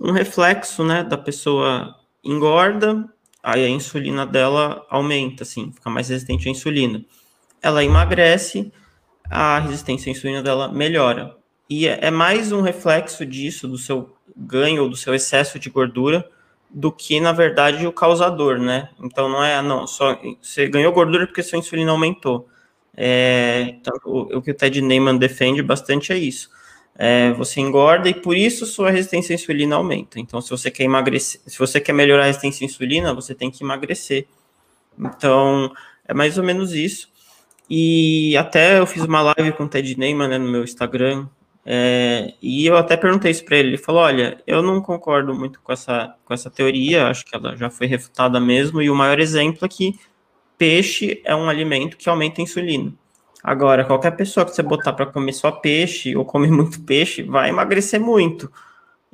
[0.01, 1.95] um reflexo, né, da pessoa
[2.25, 3.05] engorda,
[3.43, 7.05] aí a insulina dela aumenta, assim, fica mais resistente à insulina.
[7.61, 8.73] Ela emagrece,
[9.31, 11.37] a resistência à insulina dela melhora.
[11.69, 15.71] E é, é mais um reflexo disso, do seu ganho ou do seu excesso de
[15.71, 16.29] gordura,
[16.71, 18.89] do que, na verdade, o causador, né?
[19.03, 22.49] Então não é, não, só você ganhou gordura porque sua insulina aumentou.
[22.97, 26.51] É, então, o, o, que o Ted Neyman defende bastante é isso.
[26.97, 30.21] É, você engorda e por isso sua resistência à insulina aumenta.
[30.21, 33.51] Então, se você quer emagrecer, se você quer melhorar a resistência à insulina, você tem
[33.51, 34.27] que emagrecer.
[34.99, 35.73] Então,
[36.07, 37.09] é mais ou menos isso.
[37.69, 41.27] E até eu fiz uma live com o Ted Neyman né, no meu Instagram,
[41.67, 43.69] é, e eu até perguntei isso para ele.
[43.71, 47.57] Ele falou: Olha, eu não concordo muito com essa, com essa teoria, acho que ela
[47.57, 48.83] já foi refutada mesmo.
[48.83, 49.99] E o maior exemplo é que
[50.59, 52.93] peixe é um alimento que aumenta a insulina.
[53.43, 57.51] Agora, qualquer pessoa que você botar para comer só peixe ou comer muito peixe vai
[57.51, 58.51] emagrecer muito.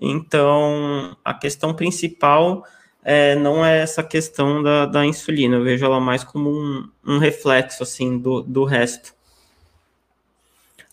[0.01, 2.65] Então, a questão principal
[3.03, 7.19] é, não é essa questão da, da insulina, eu vejo ela mais como um, um
[7.19, 9.15] reflexo assim do, do resto.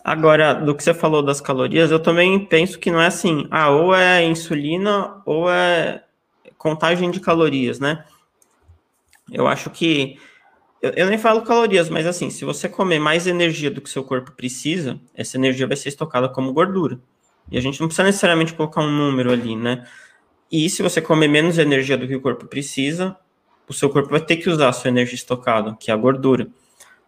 [0.03, 3.69] Agora, do que você falou das calorias, eu também penso que não é assim, ah,
[3.69, 6.03] ou é insulina ou é
[6.57, 8.05] contagem de calorias, né?
[9.29, 10.17] Eu acho que
[10.81, 14.03] eu, eu, nem falo calorias, mas assim, se você comer mais energia do que seu
[14.03, 16.99] corpo precisa, essa energia vai ser estocada como gordura.
[17.51, 19.87] E a gente não precisa necessariamente colocar um número ali, né?
[20.51, 23.15] E se você comer menos energia do que o corpo precisa,
[23.67, 26.47] o seu corpo vai ter que usar a sua energia estocada, que é a gordura.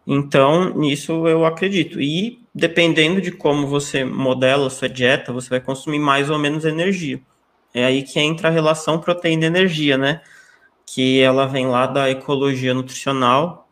[0.06, 2.00] Então, nisso eu acredito.
[2.00, 6.64] E dependendo de como você modela a sua dieta, você vai consumir mais ou menos
[6.64, 7.20] energia.
[7.72, 10.20] É aí que entra a relação proteína-energia, né?
[10.92, 13.68] Que ela vem lá da ecologia nutricional,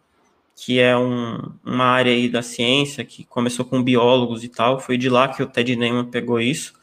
[0.54, 4.96] que é um, uma área aí da ciência que começou com biólogos e tal, foi
[4.96, 6.74] de lá que o Ted Neyman pegou isso.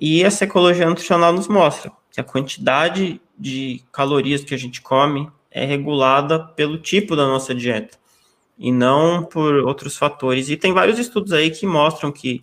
[0.00, 5.30] E essa ecologia nutricional nos mostra que a quantidade de calorias que a gente come
[5.48, 7.96] é regulada pelo tipo da nossa dieta
[8.58, 10.48] e não por outros fatores.
[10.48, 12.42] E tem vários estudos aí que mostram que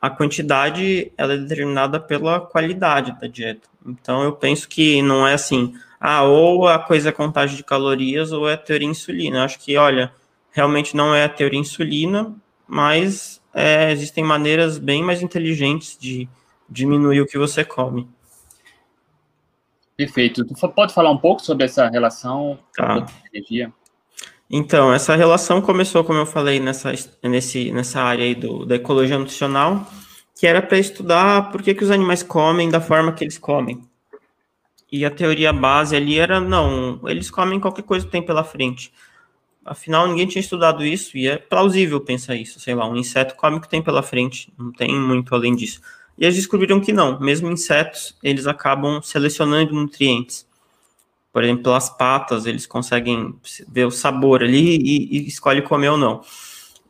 [0.00, 3.68] a quantidade ela é determinada pela qualidade da dieta.
[3.84, 8.32] Então eu penso que não é assim, ah, ou a coisa é contagem de calorias
[8.32, 9.38] ou é a teoria insulina.
[9.38, 10.12] Eu acho que, olha,
[10.50, 12.34] realmente não é a teoria insulina,
[12.66, 16.28] mas é, existem maneiras bem mais inteligentes de
[16.68, 18.08] diminuir o que você come.
[19.96, 20.44] Perfeito.
[20.44, 23.04] Tu pode falar um pouco sobre essa relação tá.
[23.32, 23.72] energia?
[24.50, 29.18] Então, essa relação começou, como eu falei, nessa, nesse, nessa área aí do, da ecologia
[29.18, 29.86] nutricional,
[30.38, 33.87] que era para estudar por que, que os animais comem da forma que eles comem.
[34.90, 38.90] E a teoria base ali era, não, eles comem qualquer coisa que tem pela frente.
[39.64, 42.58] Afinal, ninguém tinha estudado isso e é plausível pensar isso.
[42.58, 45.80] Sei lá, um inseto come o que tem pela frente, não tem muito além disso.
[46.16, 50.46] E eles descobriram que não, mesmo insetos, eles acabam selecionando nutrientes.
[51.30, 53.34] Por exemplo, pelas patas, eles conseguem
[53.68, 56.22] ver o sabor ali e, e escolhe comer ou não.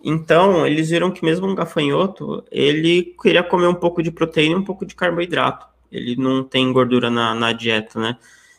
[0.03, 4.59] Então, eles viram que mesmo um gafanhoto, ele queria comer um pouco de proteína e
[4.59, 8.17] um pouco de carboidrato ele não tem gordura na, na dieta, né?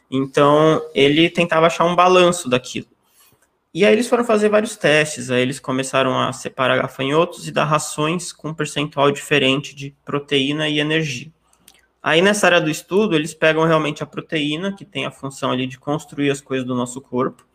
[0.10, 2.88] Então, ele tentava achar um balanço daquilo.
[3.72, 7.66] E aí eles foram fazer vários testes, aí eles começaram a separar gafanhotos e dar
[7.66, 11.32] rações com um percentual diferente de proteína e energia.
[12.02, 15.68] Aí nessa área do estudo, eles pegam realmente a proteína, que tem a função ali
[15.68, 17.46] de construir as coisas do nosso corpo.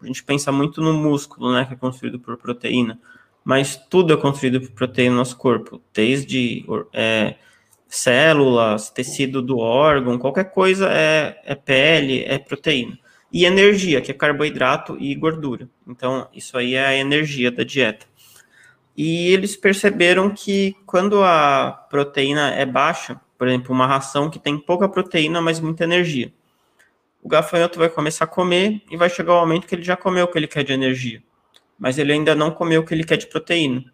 [0.00, 3.00] A gente pensa muito no músculo, né, que é construído por proteína,
[3.42, 7.34] mas tudo é construído por proteína no nosso corpo, desde é,
[7.96, 12.98] células, tecido do órgão, qualquer coisa é, é pele, é proteína.
[13.32, 15.68] E energia, que é carboidrato e gordura.
[15.86, 18.06] Então, isso aí é a energia da dieta.
[18.96, 24.56] E eles perceberam que quando a proteína é baixa, por exemplo, uma ração que tem
[24.58, 26.32] pouca proteína, mas muita energia,
[27.22, 30.26] o gafanhoto vai começar a comer e vai chegar o momento que ele já comeu
[30.26, 31.22] o que ele quer de energia,
[31.78, 33.84] mas ele ainda não comeu o que ele quer de proteína.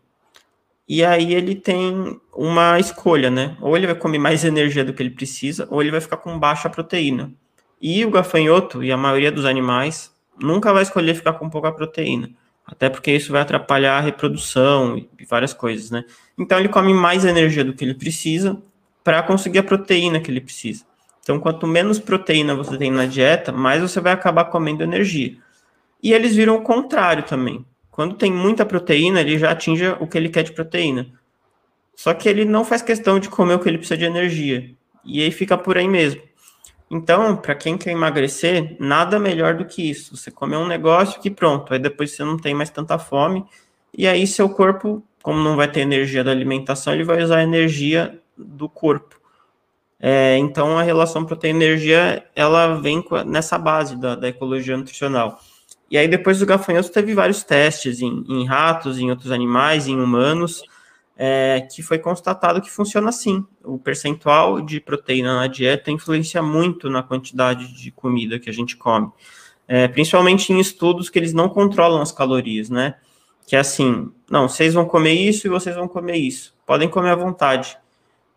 [0.92, 3.56] E aí ele tem uma escolha, né?
[3.60, 6.36] Ou ele vai comer mais energia do que ele precisa, ou ele vai ficar com
[6.36, 7.32] baixa proteína.
[7.80, 12.30] E o gafanhoto e a maioria dos animais nunca vai escolher ficar com pouca proteína,
[12.66, 16.04] até porque isso vai atrapalhar a reprodução e várias coisas, né?
[16.36, 18.60] Então ele come mais energia do que ele precisa
[19.04, 20.84] para conseguir a proteína que ele precisa.
[21.22, 25.36] Então, quanto menos proteína você tem na dieta, mais você vai acabar comendo energia.
[26.02, 27.64] E eles viram o contrário também.
[27.90, 31.06] Quando tem muita proteína, ele já atinge o que ele quer de proteína.
[31.94, 34.70] Só que ele não faz questão de comer o que ele precisa de energia.
[35.04, 36.22] E aí fica por aí mesmo.
[36.90, 40.16] Então, para quem quer emagrecer, nada melhor do que isso.
[40.16, 43.44] Você comer um negócio que pronto, aí depois você não tem mais tanta fome.
[43.96, 47.42] E aí seu corpo, como não vai ter energia da alimentação, ele vai usar a
[47.42, 49.20] energia do corpo.
[50.00, 55.38] É, então, a relação proteína-energia, ela vem nessa base da, da ecologia nutricional.
[55.90, 59.98] E aí, depois do gafanhoto, teve vários testes em, em ratos, em outros animais, em
[60.00, 60.62] humanos,
[61.16, 63.44] é, que foi constatado que funciona assim.
[63.64, 68.76] O percentual de proteína na dieta influencia muito na quantidade de comida que a gente
[68.76, 69.08] come.
[69.66, 72.94] É, principalmente em estudos que eles não controlam as calorias, né?
[73.46, 76.54] Que é assim, não, vocês vão comer isso e vocês vão comer isso.
[76.64, 77.76] Podem comer à vontade.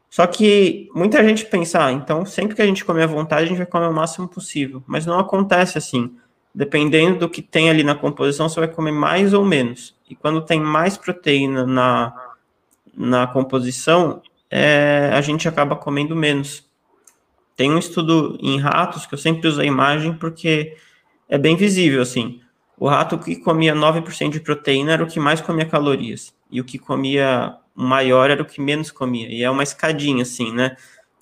[0.09, 3.47] Só que muita gente pensa, ah, então sempre que a gente comer à vontade, a
[3.47, 4.83] gente vai comer o máximo possível.
[4.87, 6.15] Mas não acontece assim
[6.53, 9.95] dependendo do que tem ali na composição, você vai comer mais ou menos.
[10.09, 12.13] E quando tem mais proteína na,
[12.95, 16.69] na composição, é, a gente acaba comendo menos.
[17.55, 20.75] Tem um estudo em ratos que eu sempre uso a imagem porque
[21.27, 22.41] é bem visível, assim.
[22.77, 26.33] O rato que comia 9% de proteína era o que mais comia calorias.
[26.51, 29.27] E o que comia maior era o que menos comia.
[29.29, 30.75] E é uma escadinha, assim, né?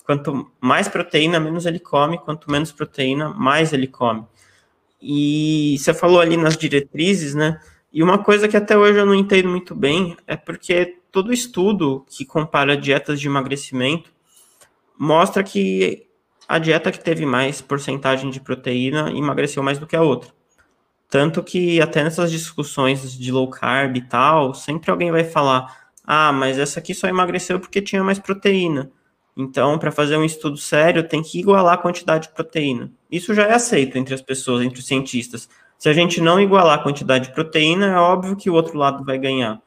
[0.04, 2.18] Quanto mais proteína, menos ele come.
[2.18, 4.24] Quanto menos proteína, mais ele come.
[5.02, 7.60] E você falou ali nas diretrizes, né?
[7.92, 12.06] E uma coisa que até hoje eu não entendo muito bem é porque todo estudo
[12.08, 14.10] que compara dietas de emagrecimento
[14.96, 16.06] mostra que
[16.48, 20.30] a dieta que teve mais porcentagem de proteína emagreceu mais do que a outra.
[21.10, 26.32] Tanto que até nessas discussões de low carb e tal, sempre alguém vai falar: ah,
[26.32, 28.90] mas essa aqui só emagreceu porque tinha mais proteína.
[29.36, 32.92] Então, para fazer um estudo sério, tem que igualar a quantidade de proteína.
[33.10, 35.48] Isso já é aceito entre as pessoas, entre os cientistas.
[35.78, 39.04] Se a gente não igualar a quantidade de proteína, é óbvio que o outro lado
[39.04, 39.60] vai ganhar.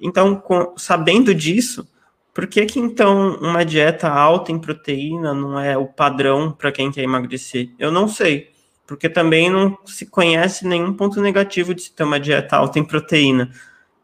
[0.00, 1.88] Então, com, sabendo disso,
[2.36, 6.92] por que que então uma dieta alta em proteína não é o padrão para quem
[6.92, 7.70] quer emagrecer?
[7.78, 8.50] Eu não sei,
[8.86, 12.84] porque também não se conhece nenhum ponto negativo de se ter uma dieta alta em
[12.84, 13.50] proteína.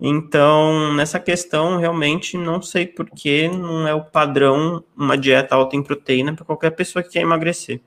[0.04, 5.76] Então, nessa questão, realmente não sei por que não é o padrão uma dieta alta
[5.76, 7.80] em proteína para qualquer pessoa que quer emagrecer.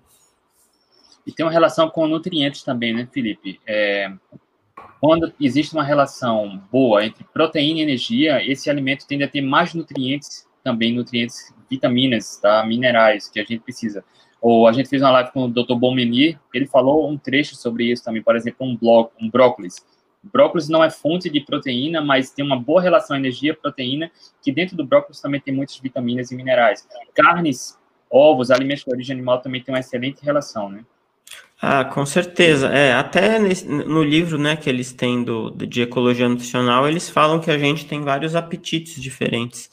[1.28, 3.60] E tem uma relação com nutrientes também, né, Felipe?
[3.68, 4.14] É,
[5.02, 9.74] quando existe uma relação boa entre proteína e energia, esse alimento tende a ter mais
[9.74, 12.66] nutrientes, também nutrientes, vitaminas, tá?
[12.66, 14.06] minerais que a gente precisa.
[14.40, 15.76] Ou a gente fez uma live com o Dr.
[15.76, 19.84] Bomeni, ele falou um trecho sobre isso também, por exemplo, um, bloco, um brócolis
[20.32, 24.12] Brócolis não é fonte de proteína, mas tem uma boa relação energia-proteína,
[24.42, 26.88] que dentro do brócolis também tem muitas vitaminas e minerais.
[27.14, 27.78] Carnes,
[28.10, 30.84] ovos, alimentos de origem animal também tem uma excelente relação, né?
[31.62, 32.68] Ah, com certeza.
[32.68, 37.50] É, até no livro, né, que eles têm do, de ecologia nutricional, eles falam que
[37.50, 39.72] a gente tem vários apetites diferentes.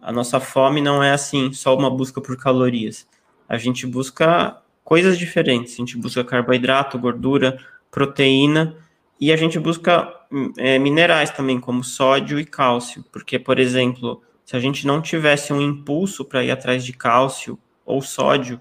[0.00, 3.06] A nossa fome não é assim, só uma busca por calorias.
[3.48, 5.74] A gente busca coisas diferentes.
[5.74, 7.58] A gente busca carboidrato, gordura,
[7.90, 8.76] proteína
[9.20, 10.12] e a gente busca
[10.58, 15.52] é, minerais também, como sódio e cálcio, porque, por exemplo, se a gente não tivesse
[15.52, 18.60] um impulso para ir atrás de cálcio ou sódio,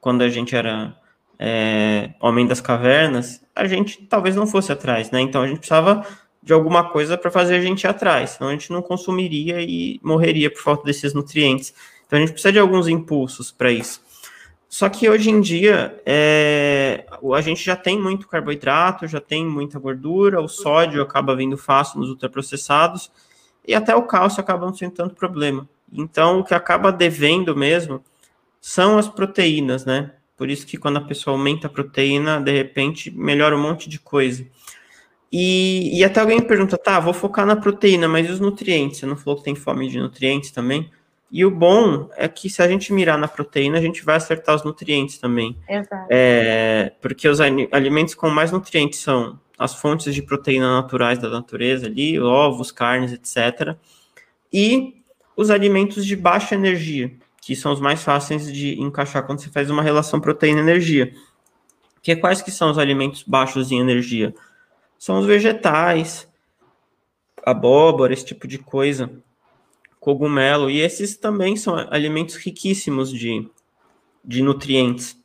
[0.00, 0.96] quando a gente era
[1.38, 5.20] é, homem das cavernas, a gente talvez não fosse atrás, né?
[5.20, 6.06] Então a gente precisava
[6.42, 10.00] de alguma coisa para fazer a gente ir atrás, senão a gente não consumiria e
[10.02, 11.74] morreria por falta desses nutrientes.
[12.06, 14.00] Então a gente precisa de alguns impulsos para isso.
[14.70, 17.04] Só que hoje em dia é,
[17.34, 21.98] a gente já tem muito carboidrato, já tem muita gordura, o sódio acaba vindo fácil
[21.98, 23.10] nos ultraprocessados
[23.66, 25.68] e até o cálcio acaba não sendo tanto problema.
[25.92, 28.00] Então o que acaba devendo mesmo
[28.60, 30.12] são as proteínas, né?
[30.36, 33.98] Por isso que quando a pessoa aumenta a proteína, de repente melhora um monte de
[33.98, 34.46] coisa.
[35.32, 39.00] E, e até alguém pergunta, tá, vou focar na proteína, mas e os nutrientes?
[39.00, 40.88] Você não falou que tem fome de nutrientes também?
[41.30, 44.56] E o bom é que se a gente mirar na proteína, a gente vai acertar
[44.56, 45.56] os nutrientes também.
[45.68, 46.06] Exato.
[46.10, 51.86] É, porque os alimentos com mais nutrientes são as fontes de proteína naturais da natureza
[51.86, 53.76] ali, ovos, carnes, etc.
[54.52, 55.04] E
[55.36, 59.70] os alimentos de baixa energia, que são os mais fáceis de encaixar quando você faz
[59.70, 61.12] uma relação proteína-energia.
[62.02, 64.34] Que quais que são os alimentos baixos em energia?
[64.98, 66.26] São os vegetais,
[67.46, 69.10] abóbora, esse tipo de coisa
[70.00, 73.46] cogumelo, e esses também são alimentos riquíssimos de,
[74.24, 75.16] de nutrientes.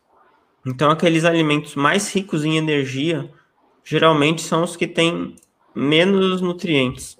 [0.65, 3.31] Então, aqueles alimentos mais ricos em energia,
[3.83, 5.35] geralmente são os que têm
[5.73, 7.17] menos nutrientes.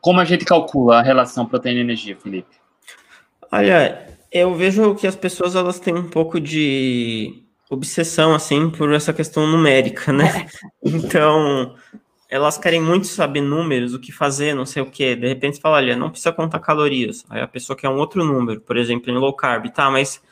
[0.00, 2.56] Como a gente calcula a relação proteína-energia, Felipe?
[3.50, 9.12] Olha, eu vejo que as pessoas elas têm um pouco de obsessão assim por essa
[9.12, 10.48] questão numérica, né?
[10.82, 11.76] Então,
[12.32, 15.14] elas querem muito saber números, o que fazer, não sei o que.
[15.14, 17.26] De repente você fala, olha, não precisa contar calorias.
[17.28, 19.90] Aí a pessoa quer um outro número, por exemplo, em low carb, tá?
[19.90, 20.22] Mas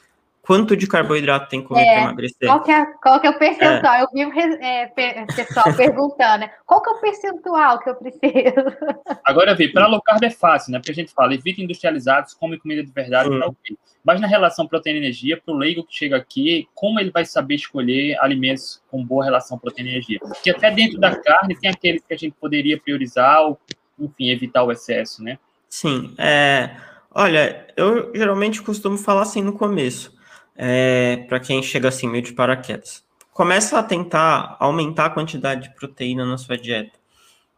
[0.50, 2.48] quanto de carboidrato tem que comer é, para emagrecer?
[2.48, 3.94] Qual que, é, qual que é o percentual?
[3.94, 4.02] É.
[4.02, 4.20] Eu vi
[4.60, 4.86] é,
[5.26, 6.50] pessoal perguntando, né?
[6.66, 8.20] Qual que é o percentual que eu preciso?
[9.24, 10.80] Agora, vi, para low carb é fácil, né?
[10.80, 13.78] Porque a gente fala, evita industrializados, come comida de verdade, tá ok.
[14.02, 18.18] Mas na relação proteína-energia, para o leigo que chega aqui, como ele vai saber escolher
[18.18, 20.18] alimentos com boa relação proteína-energia?
[20.18, 23.56] Porque até dentro da carne tem aqueles que a gente poderia priorizar ou,
[23.96, 25.38] enfim, evitar o excesso, né?
[25.68, 26.70] Sim, é...
[27.12, 30.18] Olha, eu geralmente costumo falar assim no começo
[30.56, 33.04] é, para quem chega assim meio de paraquedas.
[33.32, 36.98] Começa a tentar aumentar a quantidade de proteína na sua dieta.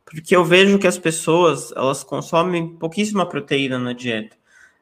[0.05, 4.37] Porque eu vejo que as pessoas, elas consomem pouquíssima proteína na dieta.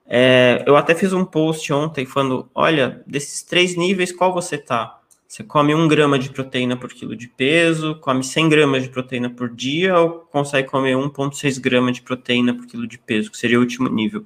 [0.07, 5.01] É, eu até fiz um post ontem falando, olha, desses três níveis, qual você tá?
[5.31, 9.31] Você come um grama de proteína por quilo de peso, come 100 gramas de proteína
[9.31, 13.57] por dia, ou consegue comer 1,6 gramas de proteína por quilo de peso, que seria
[13.57, 14.25] o último nível.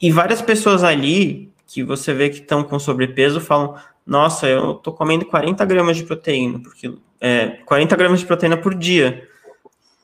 [0.00, 3.74] E várias pessoas ali que você vê que estão com sobrepeso falam:
[4.06, 8.74] Nossa, eu tô comendo 40 gramas de proteína, porque é, 40 gramas de proteína por
[8.74, 9.26] dia.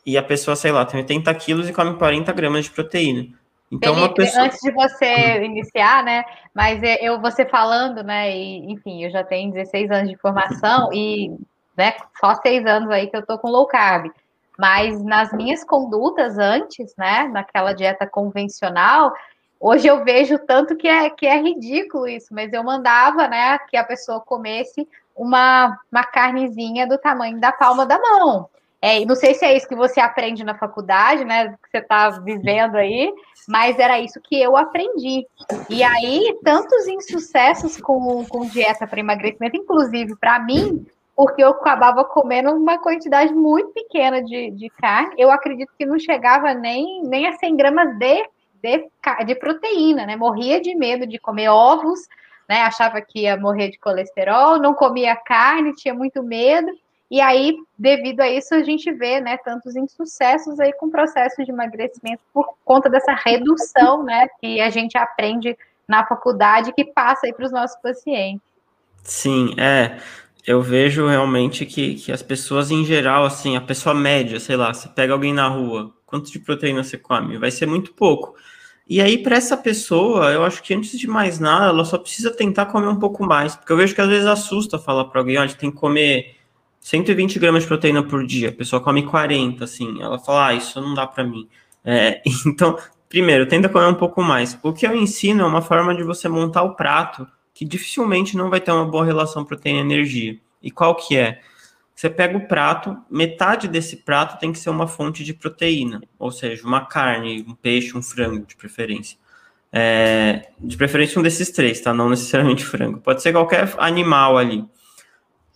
[0.06, 3.28] E a pessoa, sei lá, tem 80 quilos e come 40 gramas de proteína.
[3.70, 4.44] Então, Felipe, uma pessoa...
[4.44, 6.24] antes de você iniciar, né?
[6.54, 8.34] Mas é, eu você falando, né?
[8.34, 11.36] E, enfim, eu já tenho 16 anos de formação e
[11.76, 14.10] né, só seis anos aí que eu tô com low carb.
[14.58, 17.28] Mas nas minhas condutas antes, né?
[17.28, 19.12] Naquela dieta convencional,
[19.60, 23.76] Hoje eu vejo tanto que é, que é ridículo isso, mas eu mandava, né, que
[23.76, 28.48] a pessoa comesse uma, uma carnezinha do tamanho da palma da mão.
[28.80, 32.10] É, não sei se é isso que você aprende na faculdade, né, que você está
[32.10, 33.12] vivendo aí,
[33.48, 35.26] mas era isso que eu aprendi.
[35.68, 42.04] E aí, tantos insucessos com, com dieta para emagrecimento, inclusive para mim, porque eu acabava
[42.04, 47.26] comendo uma quantidade muito pequena de, de carne, eu acredito que não chegava nem, nem
[47.26, 48.24] a 100 gramas de
[48.62, 48.88] de,
[49.26, 50.16] de proteína, né?
[50.16, 52.00] Morria de medo de comer ovos,
[52.48, 52.62] né?
[52.62, 56.70] Achava que ia morrer de colesterol, não comia carne, tinha muito medo.
[57.10, 61.50] E aí, devido a isso, a gente vê, né, tantos insucessos aí com processos de
[61.50, 65.56] emagrecimento por conta dessa redução, né, que a gente aprende
[65.88, 68.42] na faculdade que passa aí para os nossos pacientes.
[69.02, 69.98] Sim, é.
[70.48, 74.72] Eu vejo realmente que, que as pessoas em geral, assim, a pessoa média, sei lá,
[74.72, 77.36] você pega alguém na rua, quanto de proteína você come?
[77.36, 78.34] Vai ser muito pouco.
[78.88, 82.30] E aí, para essa pessoa, eu acho que antes de mais nada, ela só precisa
[82.30, 83.56] tentar comer um pouco mais.
[83.56, 86.36] Porque eu vejo que às vezes assusta falar para alguém, olha, tem que comer
[86.80, 88.48] 120 gramas de proteína por dia.
[88.48, 90.00] A pessoa come 40, assim.
[90.00, 91.46] Ela fala, ah, isso não dá para mim.
[91.84, 94.58] É, então, primeiro, tenta comer um pouco mais.
[94.62, 97.28] O que eu ensino é uma forma de você montar o prato
[97.58, 100.38] que dificilmente não vai ter uma boa relação proteína-energia.
[100.62, 101.40] E qual que é?
[101.92, 106.30] Você pega o prato, metade desse prato tem que ser uma fonte de proteína, ou
[106.30, 109.18] seja, uma carne, um peixe, um frango, de preferência.
[109.72, 111.92] É, de preferência um desses três, tá?
[111.92, 113.00] Não necessariamente frango.
[113.00, 114.64] Pode ser qualquer animal ali.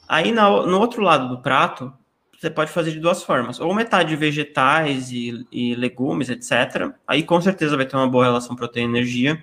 [0.09, 1.93] Aí no, no outro lado do prato,
[2.37, 3.61] você pode fazer de duas formas.
[3.61, 6.91] Ou metade vegetais e, e legumes, etc.
[7.07, 9.41] Aí com certeza vai ter uma boa relação proteína-energia.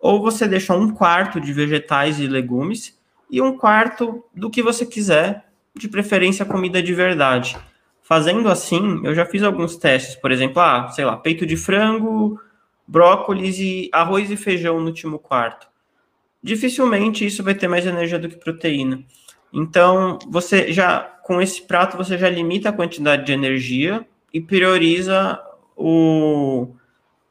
[0.00, 2.98] Ou você deixa um quarto de vegetais e legumes
[3.30, 5.44] e um quarto do que você quiser
[5.76, 7.56] de preferência comida de verdade.
[8.02, 12.40] Fazendo assim, eu já fiz alguns testes, por exemplo, ah, sei lá, peito de frango,
[12.86, 15.68] brócolis e arroz e feijão no último quarto.
[16.42, 19.02] Dificilmente isso vai ter mais energia do que proteína.
[19.52, 25.38] Então, você já com esse prato você já limita a quantidade de energia e prioriza
[25.76, 26.74] o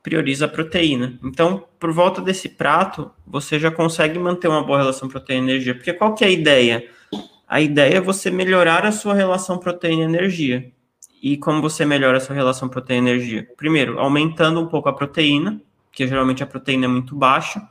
[0.08, 1.20] prioriza a proteína.
[1.22, 5.76] Então, por volta desse prato, você já consegue manter uma boa relação proteína-energia.
[5.76, 6.90] Porque qual que é a ideia?
[7.46, 10.72] A ideia é você melhorar a sua relação proteína-energia.
[11.22, 13.50] E como você melhora a sua relação proteína-energia?
[13.58, 15.60] Primeiro, aumentando um pouco a proteína,
[15.92, 17.62] que geralmente a proteína é muito baixa.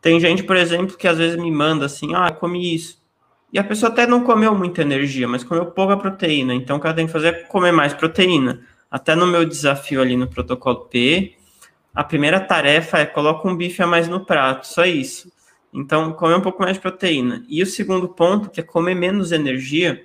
[0.00, 3.00] Tem gente, por exemplo, que às vezes me manda assim, ah, eu comi isso.
[3.52, 6.56] E a pessoa até não comeu muita energia, mas comeu pouca proteína.
[6.56, 8.62] Então, o que ela tem que fazer é comer mais proteína.
[8.90, 11.36] Até no meu desafio ali no protocolo P,
[11.94, 15.30] a primeira tarefa é coloca um bife a mais no prato, só isso.
[15.72, 17.44] Então, comer um pouco mais de proteína.
[17.48, 20.04] E o segundo ponto, que é comer menos energia.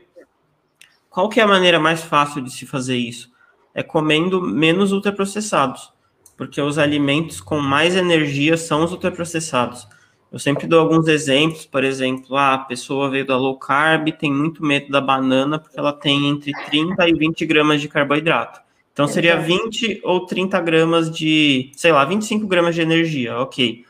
[1.10, 3.30] Qual que é a maneira mais fácil de se fazer isso?
[3.78, 5.94] é comendo menos ultraprocessados,
[6.36, 9.88] porque os alimentos com mais energia são os ultraprocessados.
[10.32, 14.34] Eu sempre dou alguns exemplos, por exemplo, ah, a pessoa veio da low carb, tem
[14.34, 18.60] muito medo da banana, porque ela tem entre 30 e 20 gramas de carboidrato.
[18.98, 23.86] Então seria 20 ou 30 gramas de, sei lá, 25 gramas de energia, ok.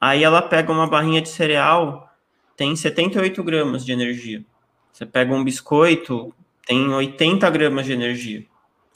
[0.00, 2.10] Aí ela pega uma barrinha de cereal,
[2.56, 4.42] tem 78 gramas de energia.
[4.90, 6.34] Você pega um biscoito,
[6.66, 8.46] tem 80 gramas de energia.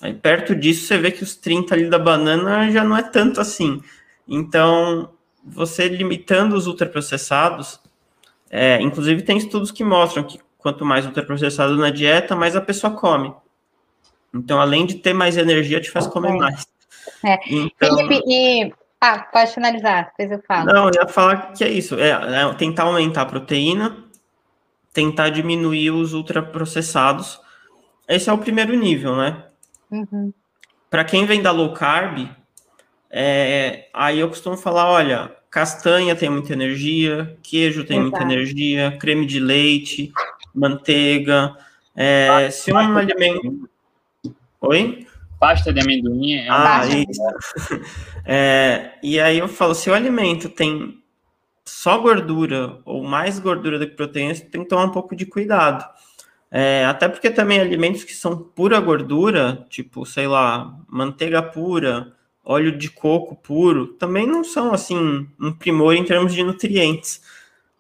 [0.01, 3.39] Aí perto disso você vê que os 30 ali da banana já não é tanto
[3.39, 3.83] assim.
[4.27, 5.11] Então,
[5.45, 7.79] você limitando os ultraprocessados,
[8.49, 12.95] é, inclusive tem estudos que mostram que quanto mais ultraprocessado na dieta, mais a pessoa
[12.95, 13.35] come.
[14.35, 16.67] Então, além de ter mais energia, te faz comer mais.
[17.25, 17.39] É.
[17.49, 18.73] Então, Felipe, e...
[19.01, 20.73] Ah, pode finalizar, depois eu falo.
[20.73, 24.05] Não, eu ia falar que é isso, é, é tentar aumentar a proteína,
[24.93, 27.41] tentar diminuir os ultraprocessados.
[28.09, 29.45] Esse é o primeiro nível, né?
[29.91, 30.33] Uhum.
[30.89, 32.29] Para quem vem da low carb,
[33.11, 38.11] é, aí eu costumo falar, olha, castanha tem muita energia, queijo tem Exato.
[38.11, 40.13] muita energia, creme de leite,
[40.55, 41.57] manteiga.
[41.97, 43.69] É, se um alimento.
[44.63, 45.07] Oi?
[45.41, 47.23] Pasta de amendoim é Ah, isso.
[48.25, 51.03] É, e aí eu falo, se o alimento tem
[51.65, 55.27] só gordura ou mais gordura do que proteína, você tem que tomar um pouco de
[55.27, 55.85] cuidado.
[56.49, 62.13] É, até porque também alimentos que são pura gordura, tipo, sei lá, manteiga pura,
[62.45, 67.21] óleo de coco puro, também não são assim um primor em termos de nutrientes.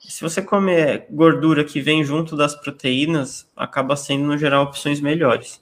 [0.00, 5.61] Se você comer gordura que vem junto das proteínas, acaba sendo, no geral, opções melhores.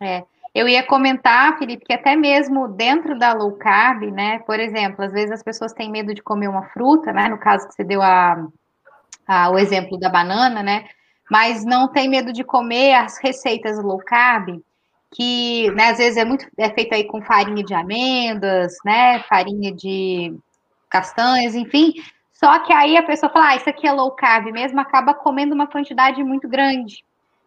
[0.00, 0.24] É.
[0.52, 4.40] Eu ia comentar, Felipe, que até mesmo dentro da low carb, né?
[4.40, 7.28] Por exemplo, às vezes as pessoas têm medo de comer uma fruta, né?
[7.28, 8.48] No caso que você deu a,
[9.26, 10.88] a, o exemplo da banana, né?
[11.30, 14.60] Mas não tem medo de comer as receitas low carb,
[15.12, 19.72] que né, às vezes é muito é feito aí com farinha de amêndoas, né, farinha
[19.72, 20.36] de
[20.88, 21.94] castanhas, enfim.
[22.32, 25.54] Só que aí a pessoa fala, ah, isso aqui é low carb mesmo, acaba comendo
[25.54, 27.04] uma quantidade muito grande,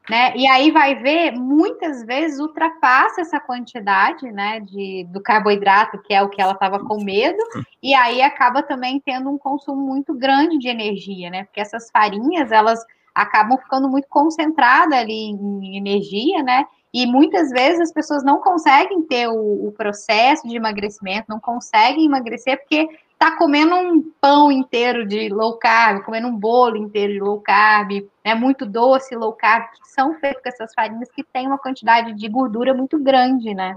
[0.10, 0.36] né?
[0.36, 6.22] E aí vai ver, muitas vezes ultrapassa essa quantidade, né, de, do carboidrato, que é
[6.22, 7.42] o que ela estava com medo,
[7.82, 11.46] e aí acaba também tendo um consumo muito grande de energia, né?
[11.46, 12.84] Porque essas farinhas, elas
[13.16, 16.66] acabam ficando muito concentradas ali em energia, né?
[16.94, 22.06] E muitas vezes as pessoas não conseguem ter o, o processo de emagrecimento, não conseguem
[22.06, 22.88] emagrecer porque
[23.24, 28.06] está comendo um pão inteiro de low carb, comendo um bolo inteiro de low carb,
[28.24, 32.14] né, muito doce low carb, que são feitos com essas farinhas que têm uma quantidade
[32.14, 33.76] de gordura muito grande, né?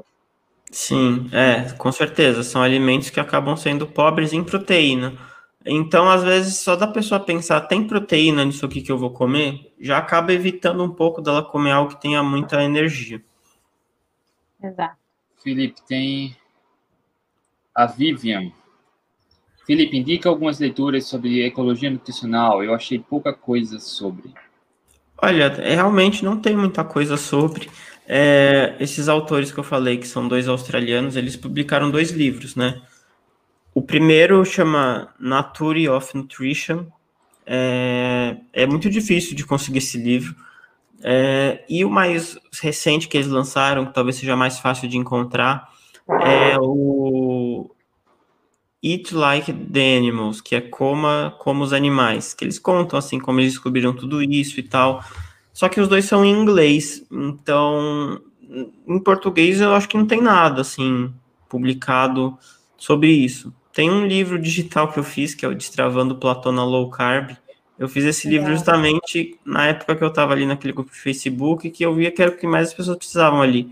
[0.69, 2.43] Sim, é, com certeza.
[2.43, 5.13] São alimentos que acabam sendo pobres em proteína.
[5.65, 9.73] Então, às vezes, só da pessoa pensar, tem proteína nisso aqui que eu vou comer,
[9.81, 13.23] já acaba evitando um pouco dela comer algo que tenha muita energia.
[14.61, 14.97] Exato.
[15.41, 16.37] Felipe, tem
[17.73, 18.51] a Vivian.
[19.67, 22.63] Felipe, indica algumas leituras sobre ecologia nutricional.
[22.63, 24.33] Eu achei pouca coisa sobre.
[25.21, 27.69] Olha, realmente não tem muita coisa sobre.
[28.07, 32.81] É, esses autores que eu falei, que são dois australianos, eles publicaram dois livros, né?
[33.75, 36.87] O primeiro chama Nature of Nutrition.
[37.45, 40.37] É, é muito difícil de conseguir esse livro.
[41.03, 45.69] É, e o mais recente que eles lançaram, que talvez seja mais fácil de encontrar,
[46.23, 47.16] é o
[48.87, 53.41] Eat Like the Animals, que é coma como os animais, que eles contam assim como
[53.41, 55.03] eles descobriram tudo isso e tal.
[55.53, 58.21] Só que os dois são em inglês, então
[58.87, 61.13] em português eu acho que não tem nada assim
[61.49, 62.39] publicado
[62.77, 63.53] sobre isso.
[63.73, 67.33] Tem um livro digital que eu fiz, que é o Destravando Platão na Low Carb.
[67.79, 71.69] Eu fiz esse livro justamente na época que eu estava ali naquele grupo de Facebook,
[71.71, 73.71] que eu via que era o que mais as pessoas precisavam ali.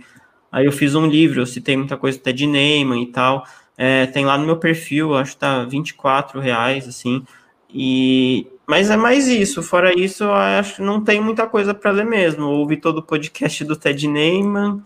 [0.52, 3.46] Aí eu fiz um livro, eu citei muita coisa do Ted Neyman e tal.
[3.77, 7.25] É, tem lá no meu perfil, acho que tá 24 reais, assim.
[7.68, 9.62] E, mas é mais isso.
[9.62, 12.47] Fora isso, eu acho que não tem muita coisa para ler mesmo.
[12.47, 14.83] Ouvi todo o podcast do Ted Neyman,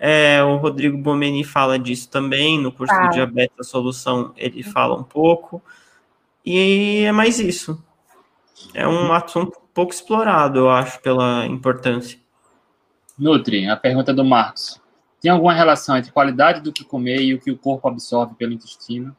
[0.00, 4.94] é, o Rodrigo Bomeni fala disso também, no curso do Diabetes a Solução ele fala
[4.94, 5.60] um pouco.
[6.44, 7.82] E é mais isso.
[8.72, 12.18] É um assunto pouco explorado, eu acho, pela importância.
[13.18, 14.80] Nutri, a pergunta do Marcos.
[15.20, 18.52] Tem alguma relação entre qualidade do que comer e o que o corpo absorve pelo
[18.52, 19.16] intestino?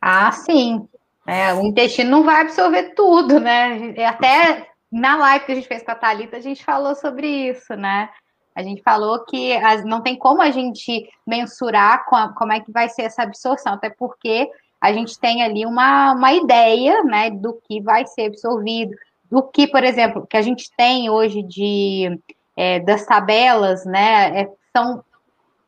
[0.00, 0.88] Ah, sim.
[1.26, 3.94] É, o intestino não vai absorver tudo, né?
[4.04, 7.74] Até na live que a gente fez com a Thalita, a gente falou sobre isso,
[7.76, 8.08] né?
[8.54, 12.72] A gente falou que as, não tem como a gente mensurar a, como é que
[12.72, 17.60] vai ser essa absorção, até porque a gente tem ali uma, uma ideia né, do
[17.68, 18.96] que vai ser absorvido,
[19.30, 22.18] do que, por exemplo, que a gente tem hoje de
[22.56, 24.40] é, das tabelas, né?
[24.40, 25.04] É, são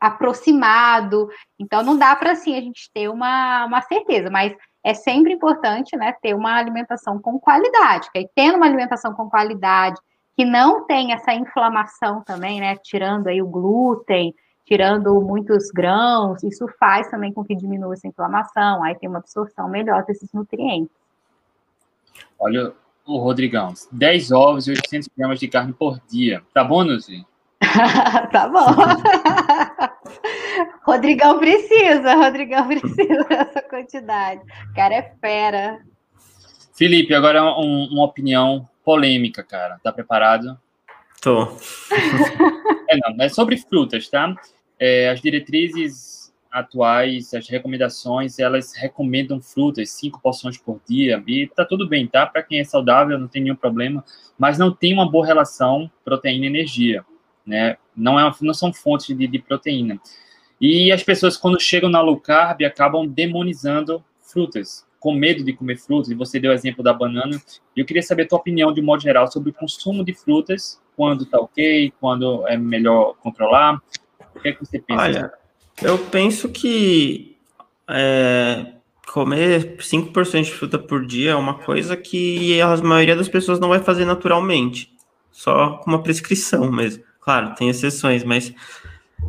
[0.00, 1.28] aproximado.
[1.58, 4.52] Então, não dá para assim a gente ter uma, uma certeza, mas
[4.84, 8.10] é sempre importante né, ter uma alimentação com qualidade.
[8.10, 10.00] Que aí, tendo uma alimentação com qualidade,
[10.36, 12.76] que não tem essa inflamação também, né?
[12.76, 14.34] Tirando aí o glúten,
[14.64, 19.68] tirando muitos grãos, isso faz também com que diminua essa inflamação, aí tem uma absorção
[19.68, 20.96] melhor desses nutrientes.
[22.38, 22.72] Olha
[23.06, 26.42] o Rodrigão, 10 ovos e 800 gramas de carne por dia.
[26.54, 27.26] Tá bom, Nuzi?
[28.32, 28.66] tá bom.
[30.84, 34.42] Rodrigão precisa, Rodrigão precisa dessa quantidade.
[34.70, 35.80] O cara é fera.
[36.74, 39.78] Felipe, agora um, uma opinião polêmica, cara.
[39.82, 40.58] Tá preparado?
[41.20, 41.44] Tô.
[42.88, 44.34] é, não, é sobre frutas, tá?
[44.78, 51.64] É, as diretrizes atuais, as recomendações, elas recomendam frutas, cinco porções por dia, e tá
[51.64, 52.26] tudo bem, tá?
[52.26, 54.04] Para quem é saudável, não tem nenhum problema,
[54.38, 57.06] mas não tem uma boa relação proteína-energia,
[57.46, 57.76] né?
[57.96, 60.00] Não, é, não são fontes de, de proteína.
[60.60, 65.76] E as pessoas, quando chegam na low carb, acabam demonizando frutas, com medo de comer
[65.76, 67.40] frutas, e você deu o exemplo da banana.
[67.76, 70.80] E eu queria saber a tua opinião, de modo geral, sobre o consumo de frutas,
[70.96, 73.82] quando tá ok, quando é melhor controlar.
[74.34, 75.02] O que é que você pensa?
[75.02, 75.32] Olha,
[75.82, 77.36] eu penso que
[77.90, 78.74] é,
[79.12, 83.68] comer 5% de fruta por dia é uma coisa que a maioria das pessoas não
[83.68, 84.92] vai fazer naturalmente,
[85.30, 87.02] só com uma prescrição mesmo.
[87.22, 88.52] Claro, tem exceções, mas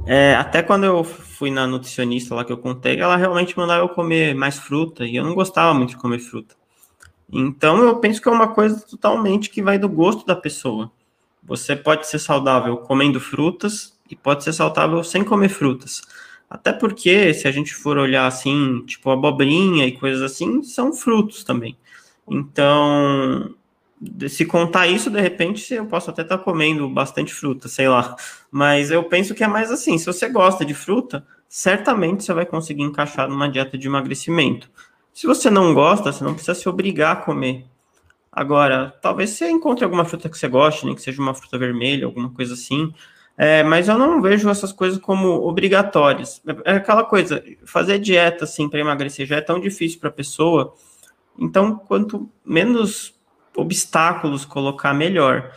[0.06, 3.90] é, até quando eu fui na nutricionista lá que eu contei, ela realmente mandava eu
[3.90, 6.56] comer mais fruta, e eu não gostava muito de comer fruta.
[7.32, 10.92] Então eu penso que é uma coisa totalmente que vai do gosto da pessoa.
[11.44, 16.02] Você pode ser saudável comendo frutas e pode ser saudável sem comer frutas.
[16.50, 21.44] Até porque, se a gente for olhar assim, tipo abobrinha e coisas assim, são frutos
[21.44, 21.78] também.
[22.30, 23.56] Então,
[24.30, 28.16] se contar isso, de repente, eu posso até estar tá comendo bastante fruta, sei lá.
[28.52, 32.46] Mas eu penso que é mais assim: se você gosta de fruta, certamente você vai
[32.46, 34.70] conseguir encaixar numa dieta de emagrecimento.
[35.14, 37.66] Se você não gosta, você não precisa se obrigar a comer.
[38.32, 42.06] Agora, talvez você encontre alguma fruta que você goste, nem que seja uma fruta vermelha,
[42.06, 42.92] alguma coisa assim.
[43.38, 46.42] É, mas eu não vejo essas coisas como obrigatórias.
[46.66, 50.74] É aquela coisa, fazer dieta assim para emagrecer já é tão difícil para a pessoa.
[51.38, 53.13] Então, quanto menos
[53.56, 55.52] obstáculos colocar, melhor.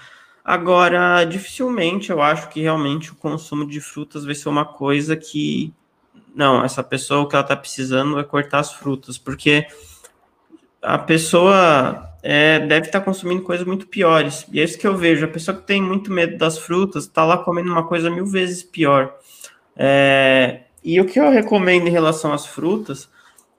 [0.44, 5.72] Agora, dificilmente eu acho que realmente o consumo de frutas vai ser uma coisa que.
[6.34, 9.66] Não, essa pessoa o que ela está precisando é cortar as frutas, porque
[10.82, 14.46] a pessoa é, deve estar tá consumindo coisas muito piores.
[14.52, 15.24] E é isso que eu vejo.
[15.24, 18.62] A pessoa que tem muito medo das frutas está lá comendo uma coisa mil vezes
[18.62, 19.14] pior.
[19.76, 23.08] É, e o que eu recomendo em relação às frutas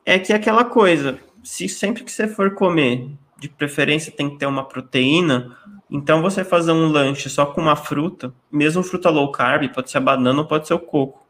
[0.06, 3.10] é que é aquela coisa, se sempre que você for comer,
[3.40, 5.56] de preferência tem que ter uma proteína,
[5.90, 10.00] então você fazer um lanche só com uma fruta, mesmo fruta low carb, pode ser
[10.00, 11.26] a banana ou pode ser o coco.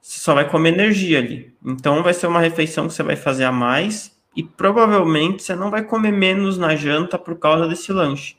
[0.00, 1.54] Você só vai comer energia ali.
[1.64, 5.70] Então vai ser uma refeição que você vai fazer a mais e provavelmente você não
[5.70, 8.36] vai comer menos na janta por causa desse lanche.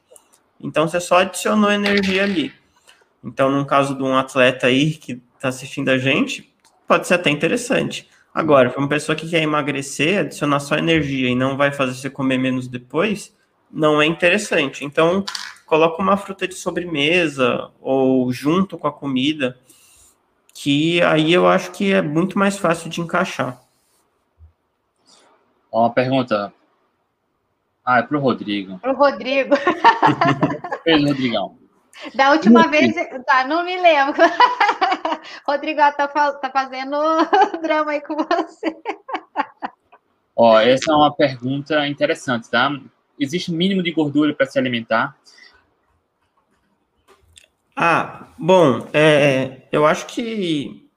[0.59, 2.53] Então você só adicionou energia ali.
[3.23, 6.53] Então, no caso de um atleta aí que está assistindo a gente,
[6.87, 8.09] pode ser até interessante.
[8.33, 12.09] Agora, para uma pessoa que quer emagrecer, adicionar só energia e não vai fazer você
[12.09, 13.35] comer menos depois,
[13.71, 14.83] não é interessante.
[14.83, 15.23] Então,
[15.67, 19.57] coloca uma fruta de sobremesa ou junto com a comida,
[20.53, 23.61] que aí eu acho que é muito mais fácil de encaixar.
[25.71, 26.51] Uma pergunta.
[27.85, 28.79] Ah, é para o Rodrigo.
[28.79, 29.55] Para o Rodrigo.
[30.83, 31.62] Fez, Rodrigão.
[32.15, 32.93] Da última vez,
[33.25, 34.21] tá, não me lembro.
[35.47, 36.97] Rodrigo tá, tá fazendo
[37.61, 38.75] drama aí com você.
[40.35, 42.71] Ó, essa é uma pergunta interessante, tá?
[43.19, 45.15] Existe um mínimo de gordura para se alimentar?
[47.75, 50.87] Ah, bom, é, eu acho que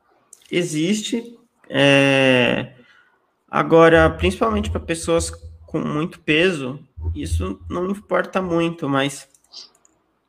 [0.51, 1.39] existe.
[1.69, 2.75] É,
[3.51, 5.31] agora, principalmente para pessoas
[5.67, 6.81] com muito peso,
[7.15, 9.29] isso não importa muito, mas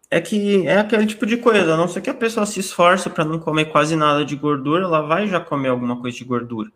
[0.10, 3.10] é que é aquele tipo de coisa, a não ser que a pessoa se esforce
[3.10, 6.72] para não comer quase nada de gordura, ela vai já comer alguma coisa de gordura.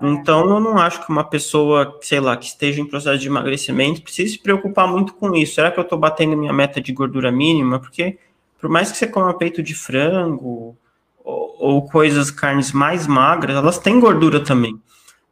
[0.00, 0.08] É.
[0.08, 4.02] Então, eu não acho que uma pessoa, sei lá, que esteja em processo de emagrecimento
[4.02, 5.54] precise se preocupar muito com isso.
[5.54, 7.78] Será que eu estou batendo minha meta de gordura mínima?
[7.78, 8.18] Porque,
[8.58, 10.76] por mais que você coma peito de frango
[11.24, 14.80] ou, ou coisas, carnes mais magras, elas têm gordura também.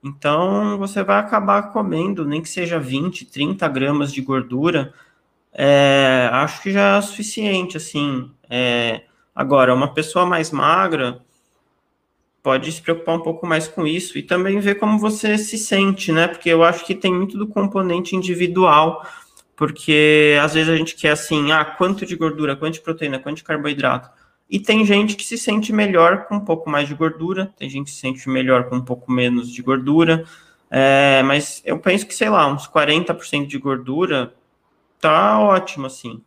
[0.03, 4.93] Então, você vai acabar comendo, nem que seja 20, 30 gramas de gordura,
[5.55, 8.31] é, acho que já é suficiente, assim.
[8.51, 9.03] É,
[9.35, 11.21] agora, uma pessoa mais magra
[12.43, 16.13] pode se preocupar um pouco mais com isso e também ver como você se sente,
[16.13, 16.29] né?
[16.29, 19.07] Porque eu acho que tem muito do componente individual,
[19.57, 23.39] porque às vezes a gente quer assim, ah, quanto de gordura, quanto de proteína, quanto
[23.39, 24.11] de carboidrato.
[24.51, 27.87] e tem gente que se sente melhor com um pouco mais de gordura, tem gente
[27.87, 30.25] que se sente melhor com um pouco menos de gordura,
[30.71, 34.35] é, mas eu penso que, sei lá, uns 40% de gordura
[35.05, 36.23] tá ótimo, assim,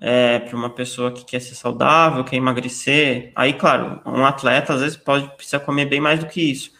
[0.00, 3.30] é, para uma pessoa que quer ser saudável, quer emagrecer.
[3.36, 6.72] Aí, claro, um atleta às vezes pode precisar comer bem mais do que isso.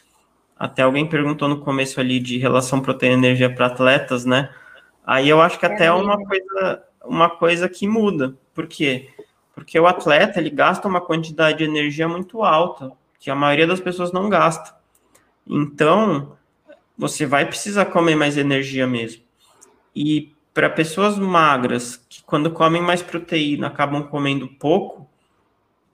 [0.59, 4.53] Até alguém perguntou no começo ali de relação proteína-energia para atletas, né?
[5.07, 8.37] Aí eu acho que até é uma coisa, uma coisa que muda.
[8.53, 9.09] Por quê?
[9.55, 13.79] Porque o atleta, ele gasta uma quantidade de energia muito alta, que a maioria das
[13.79, 14.75] pessoas não gasta.
[15.47, 16.37] Então,
[16.97, 19.23] você vai precisar comer mais energia mesmo.
[19.95, 25.09] E para pessoas magras, que quando comem mais proteína acabam comendo pouco,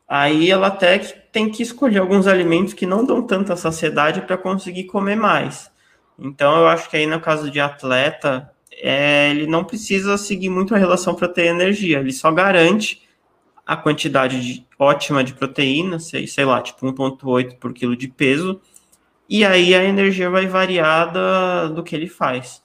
[0.09, 4.85] aí ela até tem que escolher alguns alimentos que não dão tanta saciedade para conseguir
[4.85, 5.71] comer mais.
[6.19, 10.75] Então, eu acho que aí no caso de atleta, é, ele não precisa seguir muito
[10.75, 13.03] a relação proteína-energia, ele só garante
[13.67, 18.59] a quantidade de, ótima de proteína, sei, sei lá, tipo 1,8 por quilo de peso,
[19.29, 22.64] e aí a energia vai variar da, do que ele faz.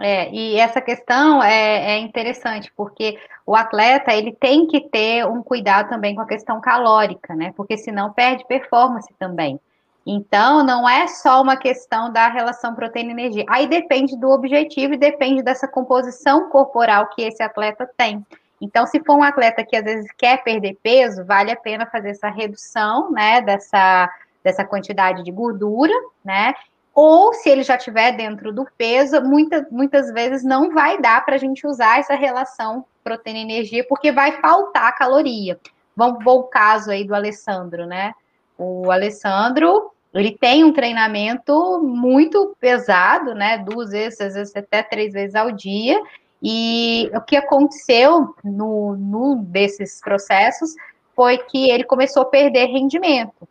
[0.00, 5.42] É, e essa questão é, é, interessante, porque o atleta ele tem que ter um
[5.42, 7.52] cuidado também com a questão calórica, né?
[7.56, 9.60] Porque senão perde performance também.
[10.06, 13.44] Então, não é só uma questão da relação proteína-energia.
[13.48, 18.24] Aí depende do objetivo e depende dessa composição corporal que esse atleta tem.
[18.60, 22.10] Então, se for um atleta que às vezes quer perder peso, vale a pena fazer
[22.10, 24.10] essa redução, né, dessa,
[24.42, 26.54] dessa quantidade de gordura, né?
[26.94, 31.34] Ou se ele já estiver dentro do peso, muita, muitas vezes não vai dar para
[31.34, 35.58] a gente usar essa relação proteína-energia, porque vai faltar caloria.
[35.96, 38.12] Vamos ver o caso aí do Alessandro, né?
[38.56, 43.58] O Alessandro, ele tem um treinamento muito pesado, né?
[43.58, 46.00] Duas vezes, às vezes até três vezes ao dia.
[46.40, 50.74] E o que aconteceu no, no desses processos
[51.16, 53.48] foi que ele começou a perder rendimento.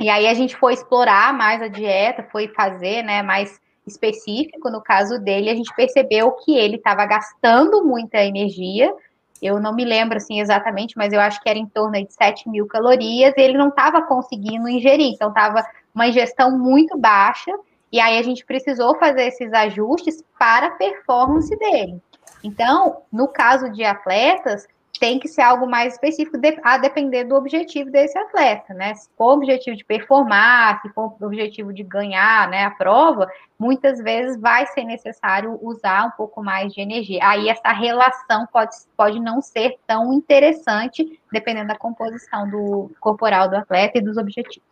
[0.00, 4.80] E aí a gente foi explorar mais a dieta, foi fazer, né, mais específico no
[4.80, 8.94] caso dele, a gente percebeu que ele estava gastando muita energia.
[9.42, 12.48] Eu não me lembro assim exatamente, mas eu acho que era em torno de 7
[12.48, 17.52] mil calorias, ele não estava conseguindo ingerir, então estava uma ingestão muito baixa,
[17.92, 22.00] e aí a gente precisou fazer esses ajustes para a performance dele.
[22.44, 24.66] Então, no caso de atletas,
[25.00, 28.94] tem que ser algo mais específico a depender do objetivo desse atleta, né?
[28.94, 33.26] Se for o objetivo de performar, se for o objetivo de ganhar, né, a prova,
[33.58, 37.18] muitas vezes vai ser necessário usar um pouco mais de energia.
[37.22, 43.56] Aí essa relação pode, pode não ser tão interessante, dependendo da composição do corporal do
[43.56, 44.68] atleta e dos objetivos.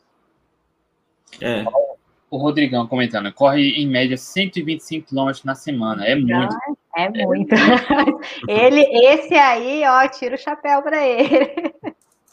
[1.40, 1.64] É.
[2.30, 6.54] O Rodrigão comentando, corre em média 125 km na semana, é muito.
[6.98, 7.54] É muito.
[8.48, 11.72] ele, esse aí, ó, tira o chapéu para ele.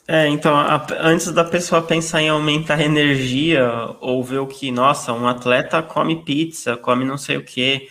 [0.08, 3.70] É, então, a, antes da pessoa pensar em aumentar a energia
[4.02, 7.88] ou ver o que, nossa, um atleta come pizza, come não sei o que,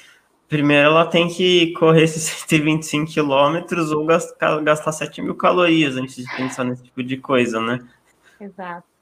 [0.48, 6.16] primeiro ela tem que correr esses 125 quilômetros ou gastar, gastar 7 mil calorias antes
[6.16, 7.86] de pensar nesse tipo de coisa, né?
[8.40, 8.93] Exato.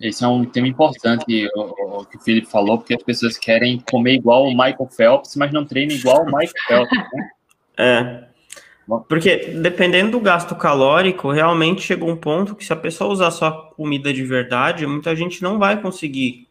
[0.00, 3.80] Esse é um tema importante, o, o, que o Felipe falou, porque as pessoas querem
[3.90, 6.98] comer igual o Michael Phelps, mas não treinam igual o Michael Phelps.
[6.98, 7.30] Né?
[7.76, 8.24] É.
[9.08, 13.50] Porque dependendo do gasto calórico, realmente chega um ponto que se a pessoa usar só
[13.76, 16.48] comida de verdade, muita gente não vai conseguir.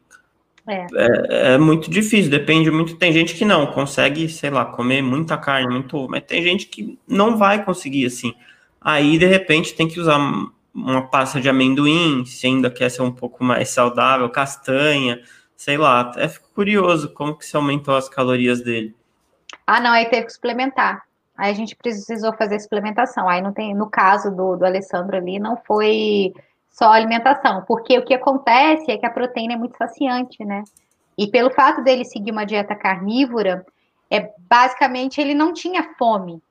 [0.67, 0.85] É.
[0.93, 2.95] É, é muito difícil, depende muito.
[2.95, 6.97] Tem gente que não consegue, sei lá, comer muita carne, muito, mas tem gente que
[7.07, 8.33] não vai conseguir assim.
[8.79, 10.19] Aí de repente tem que usar
[10.84, 15.21] uma pasta de amendoim, se ainda quer ser um pouco mais saudável, castanha,
[15.55, 16.11] sei lá.
[16.30, 18.95] Fico curioso como que se aumentou as calorias dele.
[19.65, 21.03] Ah, não, aí teve que suplementar.
[21.38, 23.30] Aí a gente precisou fazer suplementação.
[23.30, 26.34] Aí não tem, no caso do, do Alessandro ali, não foi
[26.69, 30.63] só alimentação, porque o que acontece é que a proteína é muito saciante, né?
[31.17, 33.65] E pelo fato dele seguir uma dieta carnívora,
[34.09, 36.41] é basicamente ele não tinha fome.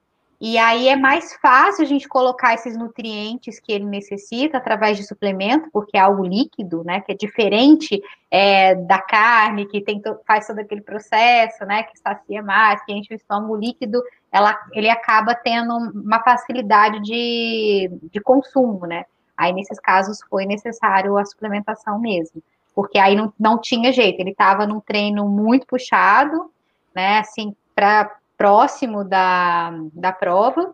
[0.40, 5.02] E aí é mais fácil a gente colocar esses nutrientes que ele necessita através de
[5.02, 7.00] suplemento, porque é algo líquido, né?
[7.00, 11.82] Que é diferente é, da carne, que tem faz todo aquele processo, né?
[11.82, 17.90] Que sacia mais, que enche o estômago líquido, ela, ele acaba tendo uma facilidade de,
[18.12, 19.06] de consumo, né?
[19.36, 22.40] Aí, nesses casos, foi necessário a suplementação mesmo,
[22.76, 26.48] porque aí não, não tinha jeito, ele estava num treino muito puxado,
[26.94, 27.18] né?
[27.18, 30.72] Assim, para próximo da, da prova,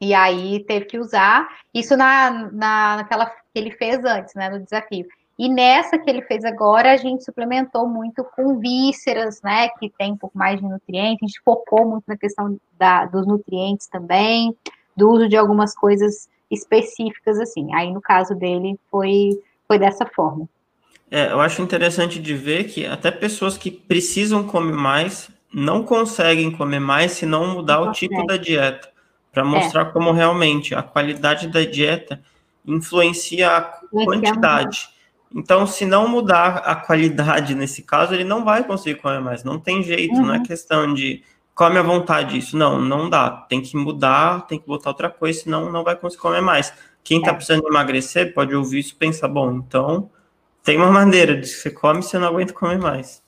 [0.00, 4.60] e aí teve que usar isso na, na, naquela que ele fez antes, né, no
[4.60, 5.06] desafio.
[5.38, 10.12] E nessa que ele fez agora, a gente suplementou muito com vísceras, né, que tem
[10.12, 14.54] um pouco mais de nutrientes, a gente focou muito na questão da, dos nutrientes também,
[14.94, 17.74] do uso de algumas coisas específicas assim.
[17.74, 20.46] Aí no caso dele foi foi dessa forma.
[21.10, 26.50] É, eu acho interessante de ver que até pessoas que precisam comer mais não conseguem
[26.50, 28.88] comer mais se não mudar não o tipo da dieta,
[29.30, 29.84] para mostrar é.
[29.86, 32.22] como realmente a qualidade da dieta
[32.66, 33.62] influencia a
[34.04, 34.88] quantidade.
[35.34, 39.42] Então, se não mudar a qualidade nesse caso, ele não vai conseguir comer mais.
[39.42, 40.26] Não tem jeito, uhum.
[40.26, 40.42] não é uhum.
[40.42, 41.22] questão de
[41.54, 42.56] come à vontade isso.
[42.56, 43.30] Não, não dá.
[43.48, 46.72] Tem que mudar, tem que botar outra coisa, senão não vai conseguir comer mais.
[47.02, 47.34] Quem está é.
[47.34, 50.10] precisando emagrecer pode ouvir isso e pensar, bom, então
[50.62, 53.22] tem uma maneira de você come você não aguenta comer mais.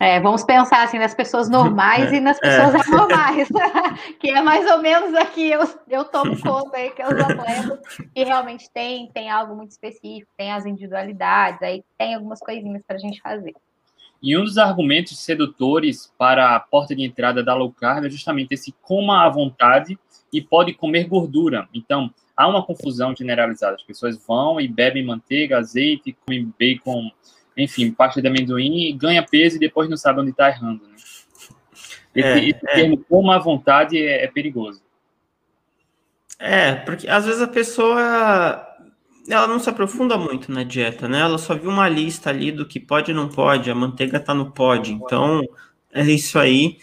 [0.00, 2.80] É, vamos pensar assim nas pessoas normais é, e nas pessoas é.
[2.88, 3.48] anormais,
[4.18, 7.78] que é mais ou menos aqui eu, eu tomo conta aí, que é os atletas,
[8.12, 12.96] que realmente tem, tem algo muito específico, tem as individualidades, aí tem algumas coisinhas para
[12.96, 13.54] a gente fazer.
[14.22, 18.54] E um dos argumentos sedutores para a porta de entrada da low carb é justamente
[18.54, 19.98] esse coma à vontade
[20.32, 21.68] e pode comer gordura.
[21.74, 23.76] Então, há uma confusão generalizada.
[23.76, 27.10] As pessoas vão e bebem manteiga, azeite, comem bacon,
[27.56, 30.82] enfim, pasta de amendoim, e ganha peso e depois não sabe onde está errando.
[30.84, 30.94] Né?
[32.14, 32.74] Esse, é, esse é.
[32.74, 34.82] termo, como à vontade, é, é perigoso.
[36.38, 38.74] É, porque às vezes a pessoa
[39.28, 41.20] ela não se aprofunda muito na dieta, né?
[41.20, 44.34] Ela só viu uma lista ali do que pode e não pode, a manteiga tá
[44.34, 45.42] no pode, então
[45.92, 46.78] é isso aí.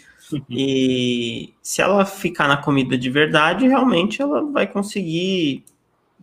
[0.49, 5.63] E se ela ficar na comida de verdade, realmente ela vai conseguir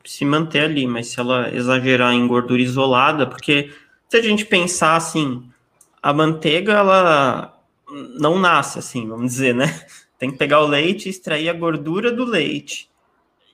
[0.05, 3.71] se manter ali, mas se ela exagerar em gordura isolada, porque
[4.09, 5.49] se a gente pensar assim,
[6.03, 7.55] a manteiga ela
[8.19, 9.67] não nasce assim, vamos dizer, né?
[10.19, 12.91] Tem que pegar o leite e extrair a gordura do leite.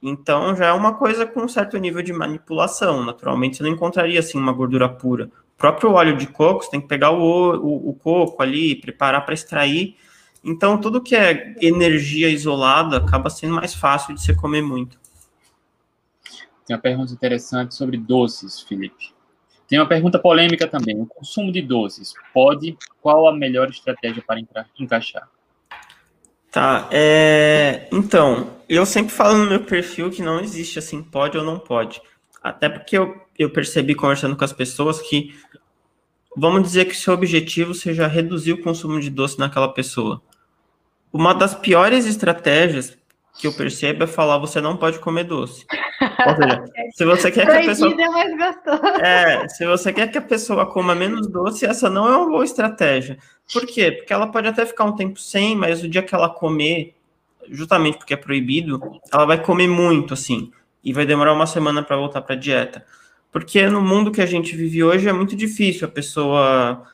[0.02, 3.05] Então já é uma coisa com um certo nível de manipulação.
[3.05, 5.26] Naturalmente você não encontraria assim uma gordura pura.
[5.26, 9.24] O próprio óleo de coco, você tem que pegar o, o, o coco ali, preparar
[9.24, 9.96] para extrair.
[10.42, 14.98] Então tudo que é energia isolada acaba sendo mais fácil de você comer muito.
[16.66, 19.13] Tem uma pergunta interessante sobre doces, Felipe.
[19.68, 21.00] Tem uma pergunta polêmica também.
[21.00, 22.76] O consumo de doces pode?
[23.00, 25.28] Qual a melhor estratégia para encaixar?
[26.50, 27.88] Tá, é...
[27.90, 32.00] então, eu sempre falo no meu perfil que não existe assim, pode ou não pode.
[32.40, 35.34] Até porque eu, eu percebi conversando com as pessoas que,
[36.36, 40.22] vamos dizer que seu objetivo seja reduzir o consumo de doce naquela pessoa.
[41.12, 42.96] Uma das piores estratégias
[43.40, 45.66] que eu percebo é falar você não pode comer doce.
[46.27, 46.64] Ou seja,
[46.95, 47.95] se você quer que a pessoa.
[49.01, 52.45] É, se você quer que a pessoa coma menos doce, essa não é uma boa
[52.45, 53.18] estratégia.
[53.53, 53.93] Por quê?
[53.93, 56.95] Porque ela pode até ficar um tempo sem, mas o dia que ela comer,
[57.51, 58.81] justamente porque é proibido,
[59.12, 60.51] ela vai comer muito, assim,
[60.83, 62.85] e vai demorar uma semana para voltar para a dieta.
[63.31, 66.87] Porque no mundo que a gente vive hoje é muito difícil a pessoa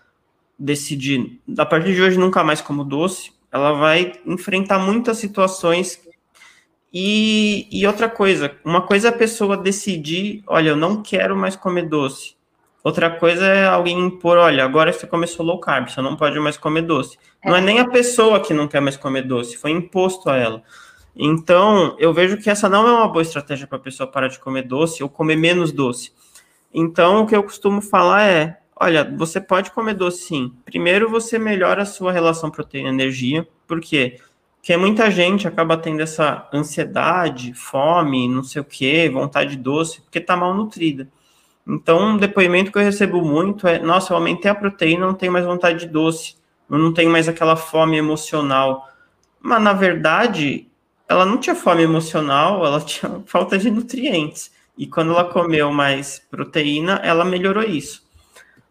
[0.58, 6.00] decidir, a partir de hoje nunca mais como doce, ela vai enfrentar muitas situações
[6.92, 11.54] e, e outra coisa, uma coisa é a pessoa decidir, olha, eu não quero mais
[11.54, 12.34] comer doce.
[12.82, 16.56] Outra coisa é alguém impor, olha, agora você começou low carb, você não pode mais
[16.56, 17.18] comer doce.
[17.42, 17.48] É.
[17.48, 20.62] Não é nem a pessoa que não quer mais comer doce, foi imposto a ela.
[21.14, 24.38] Então, eu vejo que essa não é uma boa estratégia para a pessoa parar de
[24.38, 26.12] comer doce ou comer menos doce.
[26.72, 30.52] Então, o que eu costumo falar é, olha, você pode comer doce sim.
[30.64, 34.18] Primeiro, você melhora a sua relação proteína-energia, porque
[34.62, 40.18] que muita gente acaba tendo essa ansiedade, fome, não sei o que, vontade doce, porque
[40.18, 41.08] está mal nutrida.
[41.66, 45.32] Então, um depoimento que eu recebo muito é: nossa, eu aumentei a proteína, não tenho
[45.32, 46.36] mais vontade de doce,
[46.68, 48.88] eu não tenho mais aquela fome emocional.
[49.40, 50.68] Mas, na verdade,
[51.08, 54.52] ela não tinha fome emocional, ela tinha falta de nutrientes.
[54.76, 58.08] E quando ela comeu mais proteína, ela melhorou isso.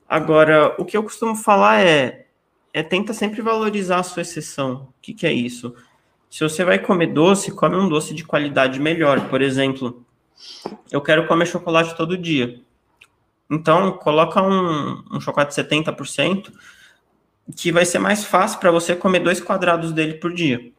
[0.07, 2.27] Agora, o que eu costumo falar é:
[2.73, 4.89] é tenta sempre valorizar a sua exceção.
[4.89, 5.73] O que, que é isso?
[6.29, 9.27] Se você vai comer doce, come um doce de qualidade melhor.
[9.29, 10.05] Por exemplo,
[10.91, 12.61] eu quero comer chocolate todo dia.
[13.49, 16.51] Então, coloca um, um chocolate 70%,
[17.55, 20.71] que vai ser mais fácil para você comer dois quadrados dele por dia.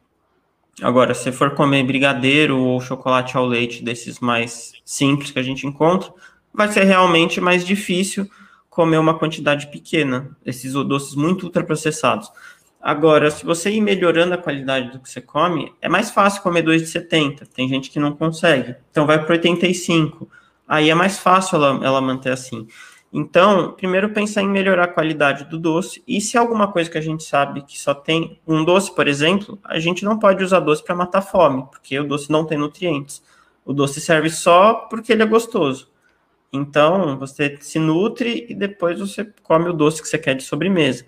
[0.81, 5.67] Agora, se for comer brigadeiro ou chocolate ao leite, desses mais simples que a gente
[5.67, 6.13] encontra,
[6.53, 8.29] vai ser realmente mais difícil
[8.71, 12.31] comer uma quantidade pequena, esses doces muito ultraprocessados.
[12.81, 16.63] Agora, se você ir melhorando a qualidade do que você come, é mais fácil comer
[16.63, 17.45] dois de 70.
[17.47, 18.75] Tem gente que não consegue.
[18.89, 20.27] Então vai para 85.
[20.65, 22.65] Aí é mais fácil ela, ela manter assim.
[23.13, 26.01] Então, primeiro pensar em melhorar a qualidade do doce.
[26.07, 29.05] E se é alguma coisa que a gente sabe que só tem um doce, por
[29.05, 32.57] exemplo, a gente não pode usar doce para matar fome, porque o doce não tem
[32.57, 33.21] nutrientes.
[33.65, 35.91] O doce serve só porque ele é gostoso.
[36.53, 41.05] Então, você se nutre e depois você come o doce que você quer de sobremesa.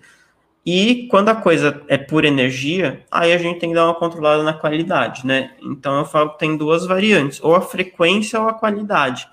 [0.64, 4.42] E quando a coisa é por energia, aí a gente tem que dar uma controlada
[4.42, 5.54] na qualidade, né?
[5.62, 9.28] Então eu falo que tem duas variantes, ou a frequência ou a qualidade.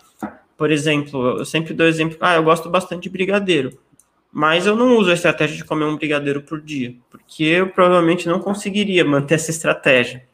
[0.57, 3.79] Por exemplo, eu sempre dou exemplo, ah, eu gosto bastante de brigadeiro,
[4.29, 8.27] mas eu não uso a estratégia de comer um brigadeiro por dia, porque eu provavelmente
[8.27, 10.25] não conseguiria manter essa estratégia.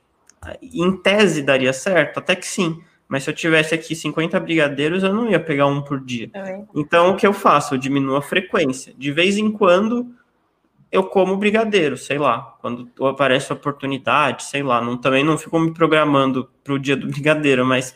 [0.62, 5.14] Em tese daria certo, até que sim, mas se eu tivesse aqui 50 brigadeiros, eu
[5.14, 6.30] não ia pegar um por dia.
[6.76, 7.76] Então o que eu faço?
[7.76, 8.94] Eu diminuo a frequência.
[8.98, 10.14] De vez em quando
[10.92, 15.60] eu como brigadeiro, sei lá, quando aparece a oportunidade, sei lá, não, também não fico
[15.60, 17.96] me programando para o dia do brigadeiro, mas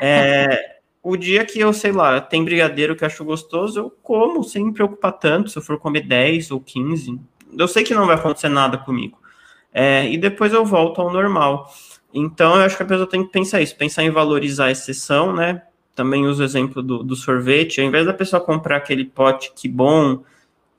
[0.00, 4.42] é, o dia que eu, sei lá, tem brigadeiro que eu acho gostoso, eu como
[4.42, 7.20] sem me preocupar tanto, se eu for comer 10 ou 15,
[7.56, 9.18] eu sei que não vai acontecer nada comigo,
[9.72, 11.72] é, e depois eu volto ao normal.
[12.12, 15.32] Então, eu acho que a pessoa tem que pensar isso, pensar em valorizar a exceção,
[15.32, 15.62] né,
[15.94, 19.68] também uso o exemplo do, do sorvete, ao invés da pessoa comprar aquele pote que
[19.68, 20.22] bom,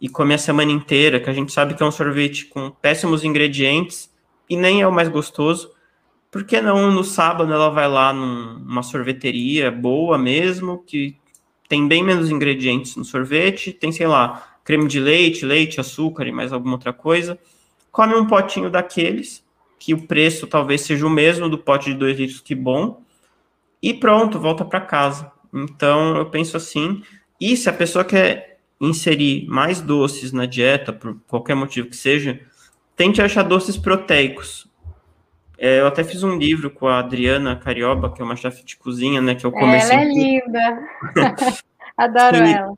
[0.03, 3.23] e comer a semana inteira, que a gente sabe que é um sorvete com péssimos
[3.23, 4.11] ingredientes
[4.49, 5.71] e nem é o mais gostoso.
[6.29, 11.15] Por que não no sábado ela vai lá numa sorveteria boa mesmo, que
[11.69, 16.31] tem bem menos ingredientes no sorvete, tem, sei lá, creme de leite, leite, açúcar e
[16.31, 17.39] mais alguma outra coisa.
[17.89, 19.42] Come um potinho daqueles,
[19.83, 23.01] que o preço talvez seja o mesmo do pote de 2 litros, que bom,
[23.81, 25.29] e pronto, volta para casa.
[25.53, 27.03] Então eu penso assim,
[27.39, 32.39] e se a pessoa quer inserir mais doces na dieta, por qualquer motivo que seja,
[32.95, 34.71] tente achar doces proteicos.
[35.57, 38.77] É, eu até fiz um livro com a Adriana Carioba, que é uma chefe de
[38.77, 39.35] cozinha, né?
[39.35, 39.97] Que eu comecei.
[39.97, 40.79] Ela é linda.
[41.97, 42.73] Adoro e ela.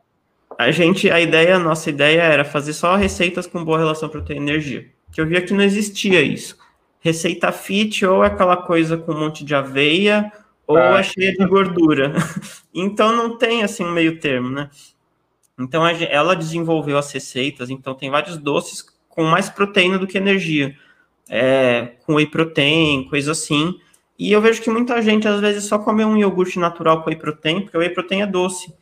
[0.57, 4.49] A gente, a ideia, a nossa ideia era fazer só receitas com boa relação proteína
[4.49, 4.89] e energia.
[5.11, 6.64] Que eu via que não existia isso.
[7.05, 10.31] Receita fit ou é aquela coisa com um monte de aveia
[10.65, 12.15] ou ah, é cheia de gordura.
[12.73, 14.71] então não tem assim um meio termo, né?
[15.59, 20.75] Então ela desenvolveu as receitas, então tem vários doces com mais proteína do que energia,
[21.29, 23.79] é, com whey protein, coisa assim.
[24.17, 27.19] E eu vejo que muita gente às vezes só come um iogurte natural com whey
[27.19, 28.73] protein, porque o whey protein é doce.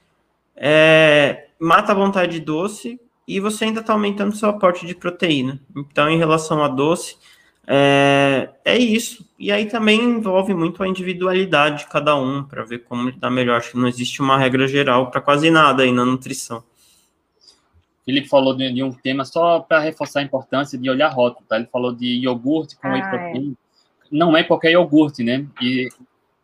[0.56, 2.98] É, mata a vontade de doce
[3.28, 5.60] e você ainda está aumentando seu aporte de proteína.
[5.76, 7.18] Então, em relação a doce,
[7.68, 9.26] é, é isso.
[9.40, 13.30] E aí também envolve muito a individualidade de cada um, para ver como ele dá
[13.30, 13.58] melhor.
[13.58, 16.64] Acho que não existe uma regra geral para quase nada aí na nutrição.
[18.06, 21.56] Felipe falou de, de um tema só para reforçar a importância de olhar rótulo, tá?
[21.56, 23.10] Ele falou de iogurte com ah, whey é.
[23.10, 23.52] protein.
[23.52, 24.08] É.
[24.12, 25.46] Não é qualquer iogurte, né?
[25.62, 25.90] E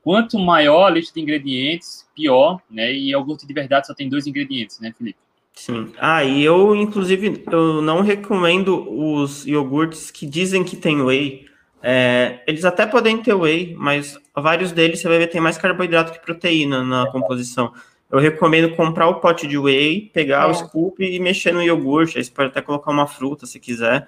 [0.02, 2.92] quanto maior a lista de ingredientes, pior, né?
[2.94, 5.20] E iogurte de verdade só tem dois ingredientes, né, Felipe?
[5.54, 5.92] Sim.
[6.00, 11.46] Ah, e eu, inclusive, eu não recomendo os iogurtes que dizem que tem whey.
[11.82, 16.12] É, eles até podem ter whey, mas vários deles você vai ver tem mais carboidrato
[16.12, 17.74] que proteína na composição.
[18.12, 20.52] Eu recomendo comprar o pote de whey, pegar é.
[20.52, 22.18] o scoop e mexer no iogurte.
[22.18, 24.08] Aí você pode até colocar uma fruta se quiser.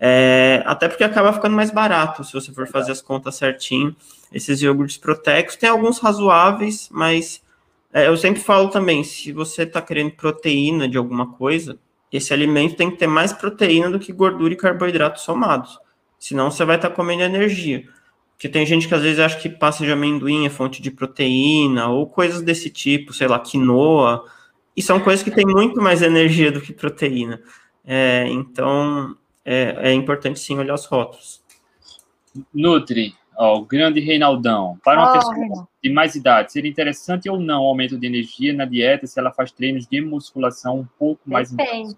[0.00, 3.96] É, até porque acaba ficando mais barato se você for fazer as contas certinho.
[4.32, 7.42] Esses iogurtes proteicos tem alguns razoáveis, mas
[7.98, 11.78] é, eu sempre falo também, se você está querendo proteína de alguma coisa,
[12.12, 15.78] esse alimento tem que ter mais proteína do que gordura e carboidrato somados.
[16.18, 17.84] Senão você vai estar tá comendo energia.
[18.32, 21.88] Porque tem gente que às vezes acha que pasta de amendoim é fonte de proteína,
[21.88, 24.24] ou coisas desse tipo, sei lá, quinoa.
[24.76, 27.42] E são coisas que têm muito mais energia do que proteína.
[27.84, 31.42] É, então, é, é importante sim olhar os rótulos.
[32.54, 34.76] Nutri, Ó, o grande Reinaldão.
[34.82, 38.52] Para uma oh, pessoa de mais idade, seria interessante ou não o aumento de energia
[38.52, 41.96] na dieta se ela faz treinos de musculação um pouco mais Depende.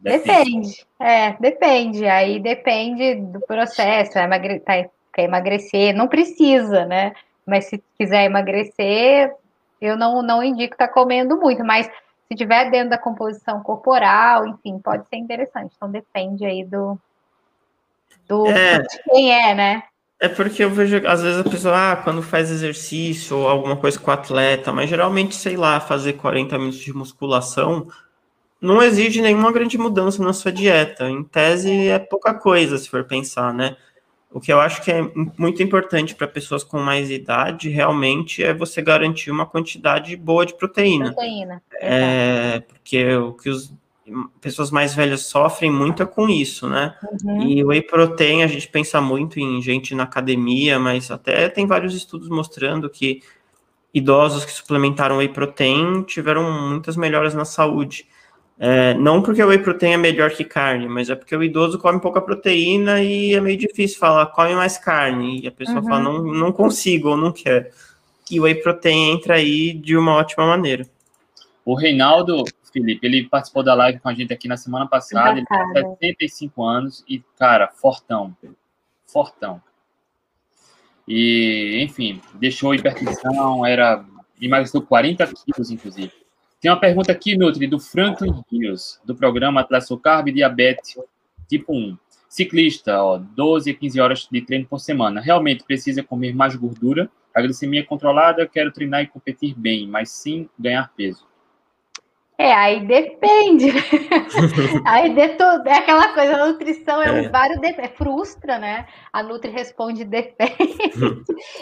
[0.00, 0.26] Depende.
[0.26, 0.86] depende.
[0.98, 2.06] É, depende.
[2.06, 4.18] Aí depende do processo.
[4.18, 4.58] É emagre...
[4.58, 7.12] tá, quer emagrecer, não precisa, né?
[7.46, 9.32] Mas se quiser emagrecer,
[9.80, 14.44] eu não, não indico estar tá comendo muito, mas se tiver dentro da composição corporal,
[14.48, 15.72] enfim, pode ser interessante.
[15.76, 16.98] Então depende aí do,
[18.26, 18.78] do é.
[18.80, 19.84] de quem é, né?
[20.24, 23.98] É porque eu vejo, às vezes, a pessoa, ah, quando faz exercício ou alguma coisa
[23.98, 27.88] com o atleta, mas geralmente, sei lá, fazer 40 minutos de musculação
[28.58, 31.10] não exige nenhuma grande mudança na sua dieta.
[31.10, 33.76] Em tese, é pouca coisa, se for pensar, né?
[34.30, 35.02] O que eu acho que é
[35.36, 40.54] muito importante para pessoas com mais idade, realmente, é você garantir uma quantidade boa de
[40.54, 41.12] proteína.
[41.12, 41.62] Proteína.
[41.82, 43.70] É, porque o que os
[44.40, 46.94] pessoas mais velhas sofrem muito com isso, né?
[47.24, 47.42] Uhum.
[47.42, 51.66] E o whey protein, a gente pensa muito em gente na academia, mas até tem
[51.66, 53.22] vários estudos mostrando que
[53.92, 58.06] idosos que suplementaram whey protein tiveram muitas melhoras na saúde.
[58.58, 61.78] É, não porque o whey protein é melhor que carne, mas é porque o idoso
[61.78, 65.40] come pouca proteína e é meio difícil falar, come mais carne.
[65.40, 65.88] E a pessoa uhum.
[65.88, 67.72] fala, não, não consigo ou não quer.
[68.30, 70.86] E o whey protein entra aí de uma ótima maneira.
[71.64, 72.44] O Reinaldo
[72.74, 73.06] Felipe.
[73.06, 75.38] Ele participou da live com a gente aqui na semana passada.
[75.38, 78.36] Ele tem 75 anos e, cara, fortão.
[79.06, 79.62] Fortão.
[81.06, 84.04] E, enfim, deixou hipertensão, era.
[84.40, 86.12] emagreceu 40 quilos, inclusive.
[86.60, 90.96] Tem uma pergunta aqui, Nutri, do Franklin Rios, do programa Atlas Carb Diabetes
[91.48, 91.96] Tipo 1.
[92.28, 95.20] Ciclista, ó, 12 a 15 horas de treino por semana.
[95.20, 97.08] Realmente precisa comer mais gordura.
[97.32, 101.24] A glicemia controlada, quero treinar e competir bem, mas sim ganhar peso.
[102.36, 103.70] É, aí depende.
[104.84, 107.12] aí de tudo, é aquela coisa, a nutrição é, é.
[107.12, 107.68] um vários de...
[107.68, 108.86] é, frustra, né?
[109.12, 110.56] A Nutri responde depende.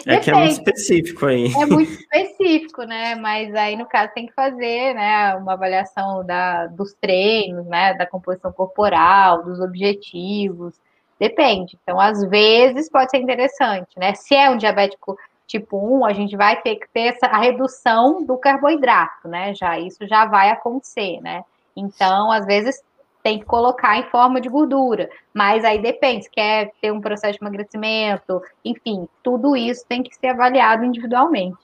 [0.07, 0.21] É depende.
[0.21, 1.53] que é muito específico aí.
[1.53, 3.13] É muito específico, né?
[3.15, 8.07] Mas aí no caso tem que fazer, né, uma avaliação da, dos treinos, né, da
[8.07, 10.73] composição corporal, dos objetivos.
[11.19, 11.77] Depende.
[11.83, 14.15] Então, às vezes pode ser interessante, né?
[14.15, 15.15] Se é um diabético
[15.47, 19.53] tipo 1, a gente vai ter que ter essa, a redução do carboidrato, né?
[19.53, 21.43] Já isso já vai acontecer, né?
[21.75, 22.81] Então, às vezes
[23.21, 27.39] tem que colocar em forma de gordura, mas aí depende, se quer ter um processo
[27.39, 31.57] de emagrecimento, enfim, tudo isso tem que ser avaliado individualmente.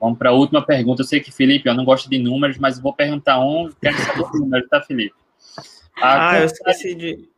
[0.00, 1.02] Vamos para a última pergunta.
[1.02, 4.22] Eu sei que, Felipe, eu não gosto de números, mas vou perguntar um, quero saber
[4.22, 5.14] o número, tá, Felipe?
[5.96, 7.28] A ah, eu esqueci de.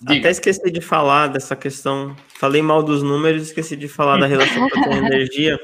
[0.00, 0.20] Diga.
[0.20, 2.14] Até esqueci de falar dessa questão.
[2.38, 5.58] Falei mal dos números, esqueci de falar da relação proteína-energia.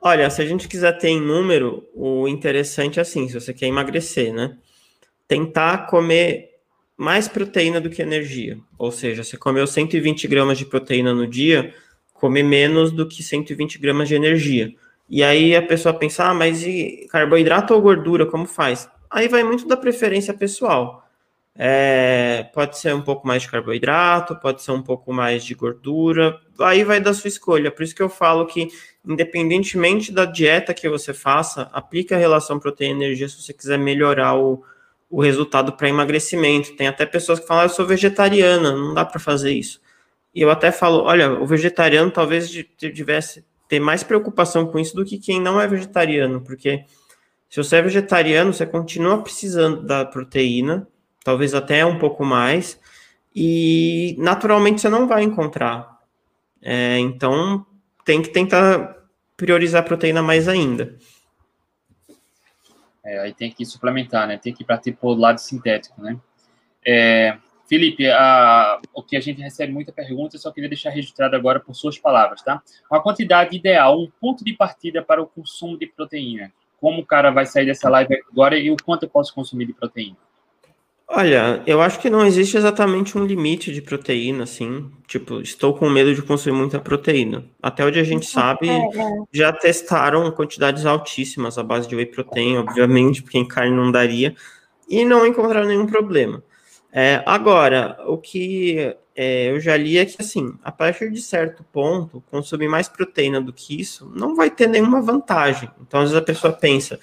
[0.00, 3.66] Olha, se a gente quiser ter em número, o interessante é assim: se você quer
[3.66, 4.56] emagrecer, né?
[5.26, 6.48] Tentar comer
[6.96, 8.58] mais proteína do que energia.
[8.76, 11.72] Ou seja, você comeu 120 gramas de proteína no dia,
[12.12, 14.72] comer menos do que 120 gramas de energia.
[15.08, 18.88] E aí a pessoa pensa, ah, mas e carboidrato ou gordura, como faz?
[19.08, 21.07] Aí vai muito da preferência pessoal.
[21.60, 26.40] É, pode ser um pouco mais de carboidrato, pode ser um pouco mais de gordura,
[26.60, 27.72] aí vai da sua escolha.
[27.72, 28.68] Por isso que eu falo que,
[29.04, 34.62] independentemente da dieta que você faça, aplique a relação proteína-energia se você quiser melhorar o,
[35.10, 36.76] o resultado para emagrecimento.
[36.76, 39.80] Tem até pessoas que falam, ah, eu sou vegetariana, não dá para fazer isso.
[40.32, 45.04] E eu até falo, olha, o vegetariano talvez tivesse ter mais preocupação com isso do
[45.04, 46.84] que quem não é vegetariano, porque
[47.50, 50.86] se você é vegetariano, você continua precisando da proteína,
[51.24, 52.80] talvez até um pouco mais,
[53.34, 55.98] e naturalmente você não vai encontrar.
[56.62, 57.64] É, então
[58.04, 58.96] tem que tentar
[59.36, 60.96] priorizar a proteína mais ainda.
[63.04, 64.36] É, aí tem que suplementar, né?
[64.36, 66.18] Tem que ir para tipo lado sintético, né?
[66.84, 67.38] É,
[67.68, 71.60] Felipe, a, o que a gente recebe muita pergunta, eu só queria deixar registrado agora
[71.60, 72.62] por suas palavras, tá?
[72.90, 76.50] Uma quantidade ideal, um ponto de partida para o consumo de proteína.
[76.80, 79.74] Como o cara vai sair dessa live agora e o quanto eu posso consumir de
[79.74, 80.16] proteína?
[81.10, 84.90] Olha, eu acho que não existe exatamente um limite de proteína, assim.
[85.06, 87.46] Tipo, estou com medo de consumir muita proteína.
[87.62, 89.10] Até onde a gente sabe, é, é.
[89.32, 94.36] já testaram quantidades altíssimas à base de whey protein, obviamente, porque em carne não daria,
[94.86, 96.42] e não encontraram nenhum problema.
[96.92, 101.64] É, agora, o que é, eu já li é que, assim, a partir de certo
[101.72, 105.70] ponto, consumir mais proteína do que isso não vai ter nenhuma vantagem.
[105.80, 107.00] Então, às vezes a pessoa pensa,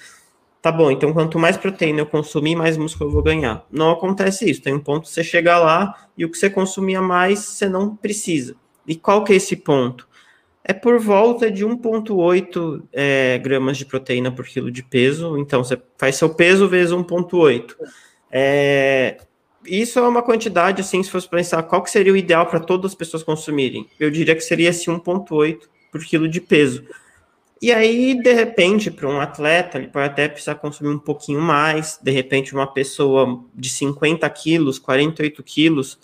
[0.66, 3.64] tá bom, então quanto mais proteína eu consumir, mais músculo eu vou ganhar.
[3.70, 4.60] Não acontece isso.
[4.60, 7.94] Tem um ponto que você chega lá e o que você consumia mais, você não
[7.94, 8.56] precisa.
[8.84, 10.08] E qual que é esse ponto?
[10.64, 15.38] É por volta de 1,8 é, gramas de proteína por quilo de peso.
[15.38, 17.76] Então, você faz seu peso vezes 1,8.
[18.28, 19.18] É,
[19.64, 22.90] isso é uma quantidade, assim, se fosse pensar qual que seria o ideal para todas
[22.90, 23.88] as pessoas consumirem.
[24.00, 25.60] Eu diria que seria assim, 1,8
[25.92, 26.82] por quilo de peso.
[27.60, 31.98] E aí, de repente, para um atleta, ele pode até precisar consumir um pouquinho mais.
[32.02, 35.98] De repente, uma pessoa de 50 quilos, 48 quilos,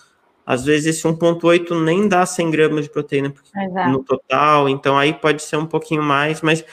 [0.47, 3.91] às vezes esse 1,8 nem dá 100 gramas de proteína Exato.
[3.91, 4.69] no total.
[4.69, 6.65] Então, aí pode ser um pouquinho mais, mas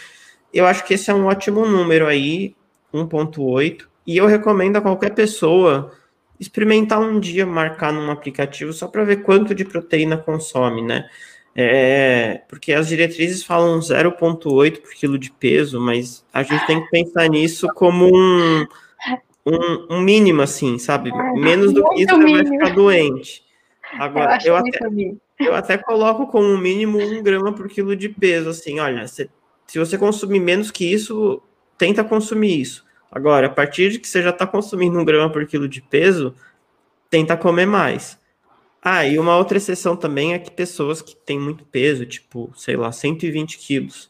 [0.53, 2.55] eu acho que esse é um ótimo número aí,
[2.93, 3.87] 1,8.
[4.07, 5.91] E eu recomendo a qualquer pessoa
[6.39, 11.07] experimentar um dia, marcar num aplicativo, só para ver quanto de proteína consome, né?
[11.61, 16.89] É, porque as diretrizes falam 0,8 por quilo de peso, mas a gente tem que
[16.89, 18.65] pensar nisso como um,
[19.45, 21.11] um, um mínimo, assim, sabe?
[21.37, 23.43] Menos do que isso você vai ficar doente.
[23.91, 24.79] Agora, eu, eu até,
[25.37, 29.29] eu até coloco como mínimo um grama por quilo de peso, assim, olha, se,
[29.67, 31.41] se você consumir menos que isso,
[31.77, 32.85] tenta consumir isso.
[33.11, 36.33] Agora, a partir de que você já está consumindo um grama por quilo de peso,
[37.09, 38.18] tenta comer mais.
[38.81, 42.77] Ah, e uma outra exceção também é que pessoas que têm muito peso, tipo, sei
[42.77, 44.09] lá, 120 quilos,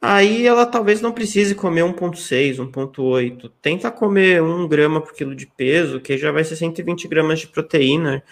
[0.00, 3.50] aí ela talvez não precise comer 1,6, 1,8.
[3.62, 7.48] Tenta comer 1 grama por quilo de peso, que já vai ser 120 gramas de
[7.48, 8.22] proteína.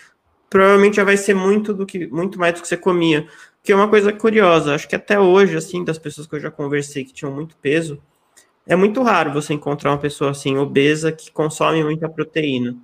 [0.50, 3.28] Provavelmente já vai ser muito do que muito mais do que você comia.
[3.64, 6.50] Que é uma coisa curiosa, acho que até hoje, assim, das pessoas que eu já
[6.50, 8.02] conversei que tinham muito peso,
[8.66, 12.76] é muito raro você encontrar uma pessoa assim, obesa, que consome muita proteína.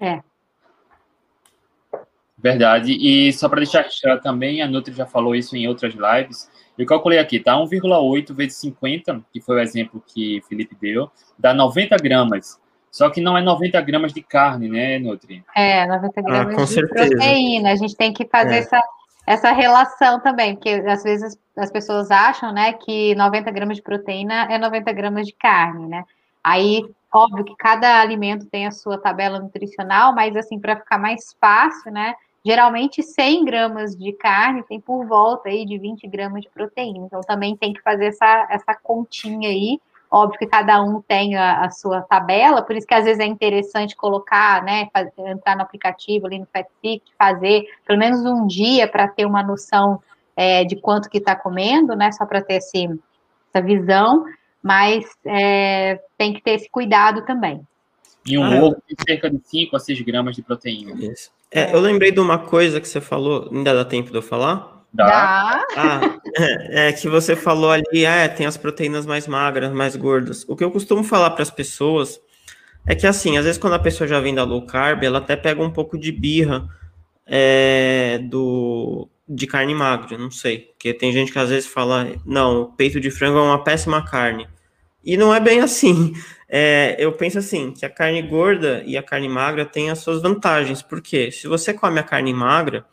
[0.00, 0.22] É.
[2.44, 2.92] Verdade.
[3.00, 6.50] E só para deixar registrado também, a Nutri já falou isso em outras lives.
[6.76, 7.54] Eu calculei aqui, tá?
[7.54, 12.60] 1,8 vezes 50, que foi o exemplo que Felipe deu, dá 90 gramas.
[12.90, 15.42] Só que não é 90 gramas de carne, né, Nutri?
[15.56, 17.08] É, 90 gramas ah, de certeza.
[17.08, 17.72] proteína.
[17.72, 18.58] A gente tem que fazer é.
[18.58, 18.80] essa,
[19.26, 24.52] essa relação também, porque às vezes as pessoas acham, né, que 90 gramas de proteína
[24.52, 26.04] é 90 gramas de carne, né?
[26.42, 31.34] Aí, óbvio que cada alimento tem a sua tabela nutricional, mas assim, para ficar mais
[31.40, 32.14] fácil, né?
[32.44, 37.06] Geralmente 100 gramas de carne tem por volta aí de 20 gramas de proteína.
[37.06, 39.80] Então também tem que fazer essa, essa continha aí.
[40.10, 43.26] Óbvio que cada um tem a, a sua tabela, por isso que às vezes é
[43.26, 48.86] interessante colocar, né, fazer, entrar no aplicativo ali no FatFit, fazer pelo menos um dia
[48.86, 50.00] para ter uma noção
[50.36, 52.86] é, de quanto que está comendo, né, só para ter esse,
[53.52, 54.24] essa visão,
[54.62, 57.66] mas é, tem que ter esse cuidado também.
[58.26, 60.94] E um ah, ovo tem cerca de 5 a 6 gramas de proteína.
[61.04, 61.30] Isso.
[61.50, 64.74] É, eu lembrei de uma coisa que você falou, ainda dá tempo de eu falar?
[64.92, 65.64] Dá.
[65.76, 69.96] Ah, é, é, que você falou ali, ah, é, tem as proteínas mais magras, mais
[69.96, 70.44] gordas.
[70.48, 72.20] O que eu costumo falar para as pessoas
[72.86, 75.36] é que, assim, às vezes quando a pessoa já vem da low carb, ela até
[75.36, 76.68] pega um pouco de birra
[77.26, 80.58] é, do, de carne magra, não sei.
[80.58, 84.46] Porque tem gente que às vezes fala, não, peito de frango é uma péssima carne.
[85.04, 86.14] E não é bem assim.
[86.48, 90.22] É, eu penso assim, que a carne gorda e a carne magra têm as suas
[90.22, 90.82] vantagens.
[90.82, 92.84] Porque se você come a carne magra,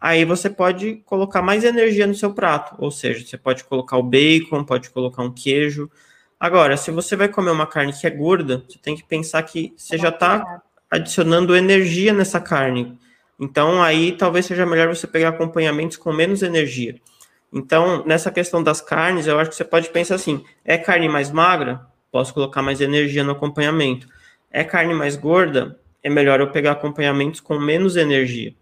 [0.00, 2.74] aí você pode colocar mais energia no seu prato.
[2.78, 5.90] Ou seja, você pode colocar o bacon, pode colocar um queijo.
[6.38, 9.72] Agora, se você vai comer uma carne que é gorda, você tem que pensar que
[9.76, 12.98] você já está adicionando energia nessa carne.
[13.38, 16.96] Então, aí talvez seja melhor você pegar acompanhamentos com menos energia.
[17.52, 21.30] Então, nessa questão das carnes, eu acho que você pode pensar assim: é carne mais
[21.30, 21.86] magra?
[22.12, 24.06] Posso colocar mais energia no acompanhamento.
[24.50, 25.80] É carne mais gorda?
[26.02, 28.54] É melhor eu pegar acompanhamentos com menos energia.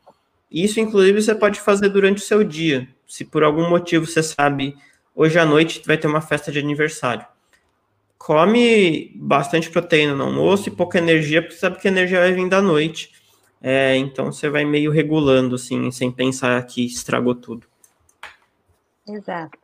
[0.51, 2.89] Isso, inclusive, você pode fazer durante o seu dia.
[3.09, 4.77] Se por algum motivo você sabe,
[5.15, 7.27] hoje à noite vai ter uma festa de aniversário.
[8.17, 12.49] Come bastante proteína no almoço e pouca energia, porque sabe que a energia vai vir
[12.49, 13.11] da noite.
[13.61, 17.67] É, então você vai meio regulando, assim, sem pensar que estragou tudo.
[19.09, 19.59] Exato.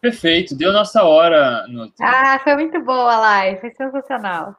[0.00, 1.66] Perfeito, deu nossa hora.
[1.68, 1.92] No...
[2.00, 4.56] Ah, foi muito boa a live, foi sensacional.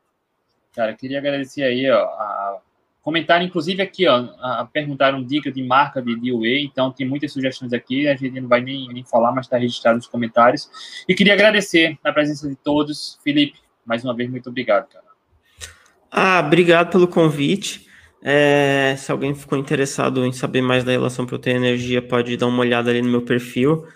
[0.75, 2.59] Cara, queria agradecer aí, ó, a
[3.07, 7.71] comentário, inclusive aqui, ó, a, perguntaram dica de marca de DOE, então tem muitas sugestões
[7.71, 10.69] aqui, a gente não vai nem, nem falar, mas está registrado nos comentários.
[11.07, 13.17] E queria agradecer a presença de todos.
[13.23, 15.05] Felipe, mais uma vez, muito obrigado, cara.
[16.11, 17.88] Ah, obrigado pelo convite.
[18.21, 22.89] É, se alguém ficou interessado em saber mais da relação proteína-energia, pode dar uma olhada
[22.89, 23.88] ali no meu perfil.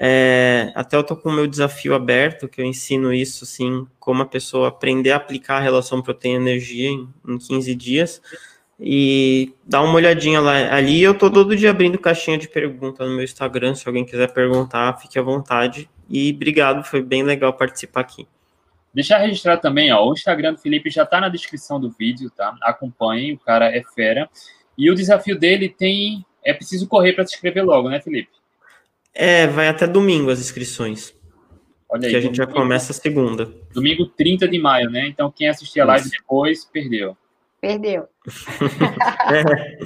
[0.00, 4.22] É, até eu tô com o meu desafio aberto, que eu ensino isso, assim, como
[4.22, 8.22] a pessoa aprender a aplicar a relação proteína-energia em, em 15 dias.
[8.78, 10.72] E dá uma olhadinha lá.
[10.72, 13.74] Ali eu tô todo dia abrindo caixinha de pergunta no meu Instagram.
[13.74, 15.90] Se alguém quiser perguntar, fique à vontade.
[16.08, 18.26] E obrigado, foi bem legal participar aqui.
[18.94, 22.56] Deixar registrado também, ó, o Instagram do Felipe já tá na descrição do vídeo, tá?
[22.62, 24.30] Acompanhem, o cara é fera.
[24.76, 26.24] E o desafio dele tem.
[26.44, 28.37] É preciso correr para se inscrever logo, né, Felipe?
[29.20, 31.12] É, vai até domingo as inscrições.
[31.88, 32.12] Olha aí.
[32.12, 33.52] Que a gente domingo, já começa segunda.
[33.74, 35.08] Domingo 30 de maio, né?
[35.08, 36.16] Então quem assistir a live Isso.
[36.16, 37.16] depois, perdeu.
[37.60, 38.06] Perdeu.
[39.34, 39.78] é.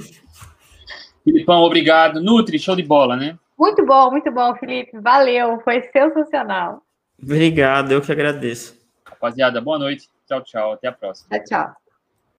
[1.23, 2.21] Filipão, obrigado.
[2.21, 3.39] Nutri, show de bola, né?
[3.57, 4.99] Muito bom, muito bom, Felipe.
[4.99, 6.83] Valeu, foi sensacional.
[7.19, 8.77] Obrigado, eu que agradeço.
[9.03, 10.09] Rapaziada, boa noite.
[10.27, 10.73] Tchau, tchau.
[10.73, 11.29] Até a próxima.
[11.29, 11.82] Tchau, tchau.